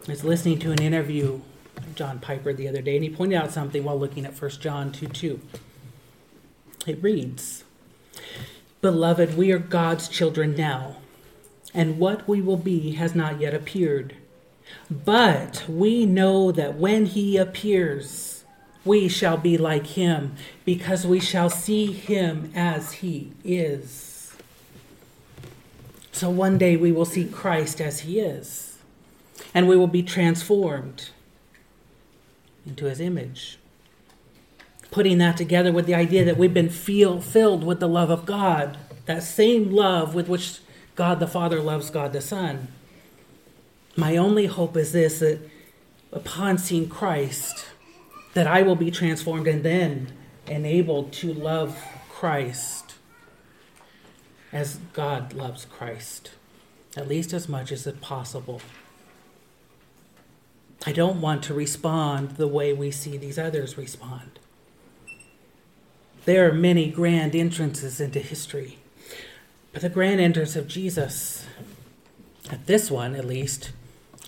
I 0.06 0.12
was 0.12 0.26
listening 0.26 0.60
to 0.60 0.72
an 0.72 0.82
interview 0.82 1.40
of 1.78 1.96
John 1.96 2.20
Piper 2.20 2.52
the 2.52 2.68
other 2.68 2.82
day, 2.82 2.96
and 2.96 3.04
he 3.04 3.10
pointed 3.10 3.38
out 3.38 3.52
something 3.52 3.84
while 3.84 3.98
looking 3.98 4.26
at 4.26 4.40
1 4.40 4.52
John 4.60 4.92
2 4.92 5.08
2. 5.08 5.40
It 6.86 7.02
reads, 7.02 7.64
Beloved, 8.82 9.38
we 9.38 9.52
are 9.52 9.60
God's 9.60 10.08
children 10.08 10.56
now 10.56 10.98
and 11.74 12.00
what 12.00 12.28
we 12.28 12.42
will 12.42 12.58
be 12.58 12.92
has 12.92 13.16
not 13.16 13.40
yet 13.40 13.54
appeared. 13.54 14.16
But 14.90 15.66
we 15.68 16.06
know 16.06 16.52
that 16.52 16.76
when 16.76 17.06
he 17.06 17.38
appears, 17.38 18.44
we 18.84 19.08
shall 19.08 19.38
be 19.38 19.58
like 19.58 19.88
him, 19.88 20.36
because 20.66 21.06
we 21.06 21.20
shall 21.20 21.50
see 21.50 21.92
him 21.92 22.52
as 22.56 22.94
he 22.94 23.32
is. 23.44 24.34
So 26.12 26.30
one 26.30 26.58
day 26.58 26.76
we 26.78 26.92
will 26.92 27.06
see 27.06 27.26
Christ 27.26 27.80
as 27.80 28.02
he 28.02 28.20
is, 28.20 28.78
and 29.54 29.68
we 29.68 29.78
will 29.78 29.88
be 29.88 30.04
transformed 30.04 31.10
into 32.66 32.86
his 32.86 33.00
image. 33.00 33.58
Putting 34.92 35.18
that 35.18 35.38
together 35.38 35.72
with 35.72 35.86
the 35.86 35.96
idea 35.96 36.24
that 36.26 36.38
we've 36.38 36.54
been 36.54 36.70
feel, 36.70 37.22
filled 37.22 37.64
with 37.64 37.80
the 37.80 37.88
love 37.88 38.10
of 38.10 38.26
God, 38.26 38.78
that 39.06 39.24
same 39.24 39.72
love 39.72 40.14
with 40.14 40.28
which 40.28 40.60
God 40.96 41.20
the 41.20 41.28
Father 41.28 41.60
loves 41.60 41.90
God 41.90 42.14
the 42.14 42.22
Son. 42.22 42.68
My 43.96 44.18
only 44.18 44.46
hope 44.46 44.78
is 44.78 44.92
this 44.92 45.20
that 45.20 45.40
upon 46.12 46.58
seeing 46.58 46.90
Christ, 46.90 47.66
that 48.34 48.48
I 48.48 48.62
will 48.62 48.76
be 48.76 48.92
transformed 48.92 49.48
and 49.48 49.64
then 49.64 50.12
enabled 50.48 51.14
to 51.14 51.34
love 51.34 51.78
Christ 52.10 52.96
as 54.52 54.78
God 54.94 55.34
loves 55.34 55.66
Christ, 55.66 56.32
at 56.96 57.08
least 57.08 57.34
as 57.34 57.48
much 57.48 57.72
as 57.72 57.88
possible. 58.02 58.62
I 60.86 60.92
don't 60.92 61.22
want 61.22 61.44
to 61.44 61.54
respond 61.54 62.32
the 62.32 62.48
way 62.48 62.74
we 62.74 62.92
see 62.92 63.18
these 63.18 63.38
others 63.38 63.78
respond. 63.78 64.40
There 66.26 66.48
are 66.48 66.54
many 66.54 66.90
grand 66.90 67.36
entrances 67.36 68.00
into 68.00 68.20
history 68.20 68.78
But 69.74 69.82
the 69.82 69.90
grand 69.90 70.20
entrance 70.20 70.56
of 70.56 70.68
Jesus, 70.68 71.46
at 72.50 72.68
this 72.68 72.92
one 72.92 73.16
at 73.16 73.26
least, 73.26 73.72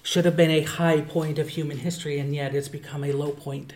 should 0.01 0.25
have 0.25 0.37
been 0.37 0.51
a 0.51 0.61
high 0.61 1.01
point 1.01 1.39
of 1.39 1.49
human 1.49 1.79
history, 1.79 2.19
and 2.19 2.33
yet 2.33 2.55
it's 2.55 2.69
become 2.69 3.03
a 3.03 3.11
low 3.11 3.31
point. 3.31 3.73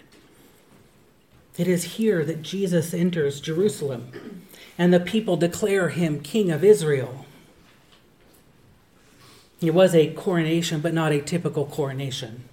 It 1.57 1.67
is 1.67 1.95
here 1.95 2.23
that 2.25 2.43
Jesus 2.43 2.93
enters 2.93 3.41
Jerusalem, 3.41 4.43
and 4.77 4.93
the 4.93 4.99
people 4.99 5.37
declare 5.37 5.89
him 5.89 6.21
King 6.21 6.51
of 6.51 6.63
Israel. 6.63 7.25
It 9.59 9.73
was 9.73 9.95
a 9.95 10.13
coronation, 10.13 10.81
but 10.81 10.93
not 10.93 11.11
a 11.11 11.21
typical 11.21 11.65
coronation. 11.65 12.45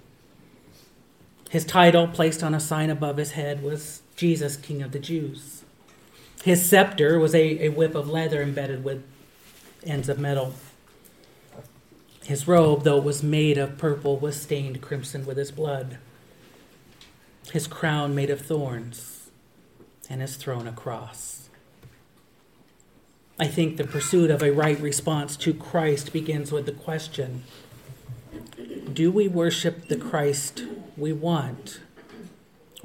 His 1.49 1.63
title, 1.63 2.07
placed 2.07 2.43
on 2.43 2.55
a 2.55 2.59
sign 2.59 2.89
above 2.89 3.17
his 3.17 3.31
head, 3.31 3.61
was 3.63 4.01
Jesus, 4.15 4.55
King 4.55 4.81
of 4.81 4.91
the 4.91 4.99
Jews. 4.99 5.63
His 6.43 6.67
scepter 6.67 7.19
was 7.19 7.33
a, 7.33 7.65
a 7.65 7.69
whip 7.69 7.95
of 7.95 8.09
leather 8.09 8.41
embedded 8.41 8.83
with 8.83 9.03
ends 9.83 10.09
of 10.09 10.19
metal. 10.19 10.53
His 12.23 12.47
robe, 12.47 12.83
though 12.83 12.97
it 12.97 13.03
was 13.03 13.21
made 13.21 13.57
of 13.57 13.77
purple, 13.77 14.17
was 14.17 14.41
stained 14.41 14.81
crimson 14.81 15.25
with 15.25 15.37
his 15.37 15.51
blood. 15.51 15.97
His 17.51 17.67
crown 17.67 18.15
made 18.15 18.29
of 18.29 18.41
thorns, 18.41 19.29
and 20.09 20.21
his 20.21 20.35
throne 20.35 20.67
a 20.67 20.71
cross. 20.71 21.49
I 23.37 23.47
think 23.47 23.77
the 23.77 23.83
pursuit 23.83 24.31
of 24.31 24.41
a 24.41 24.51
right 24.51 24.79
response 24.79 25.35
to 25.37 25.53
Christ 25.53 26.13
begins 26.13 26.51
with 26.51 26.65
the 26.65 26.71
question 26.71 27.43
Do 28.91 29.11
we 29.11 29.27
worship 29.27 29.87
the 29.87 29.97
Christ 29.97 30.63
we 30.95 31.11
want, 31.11 31.81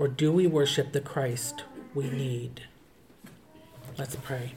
or 0.01 0.09
do 0.09 0.32
we 0.32 0.46
worship 0.46 0.92
the 0.92 1.01
Christ 1.03 1.64
we 1.94 2.09
need? 2.09 2.62
Let's 3.98 4.16
pray. 4.16 4.55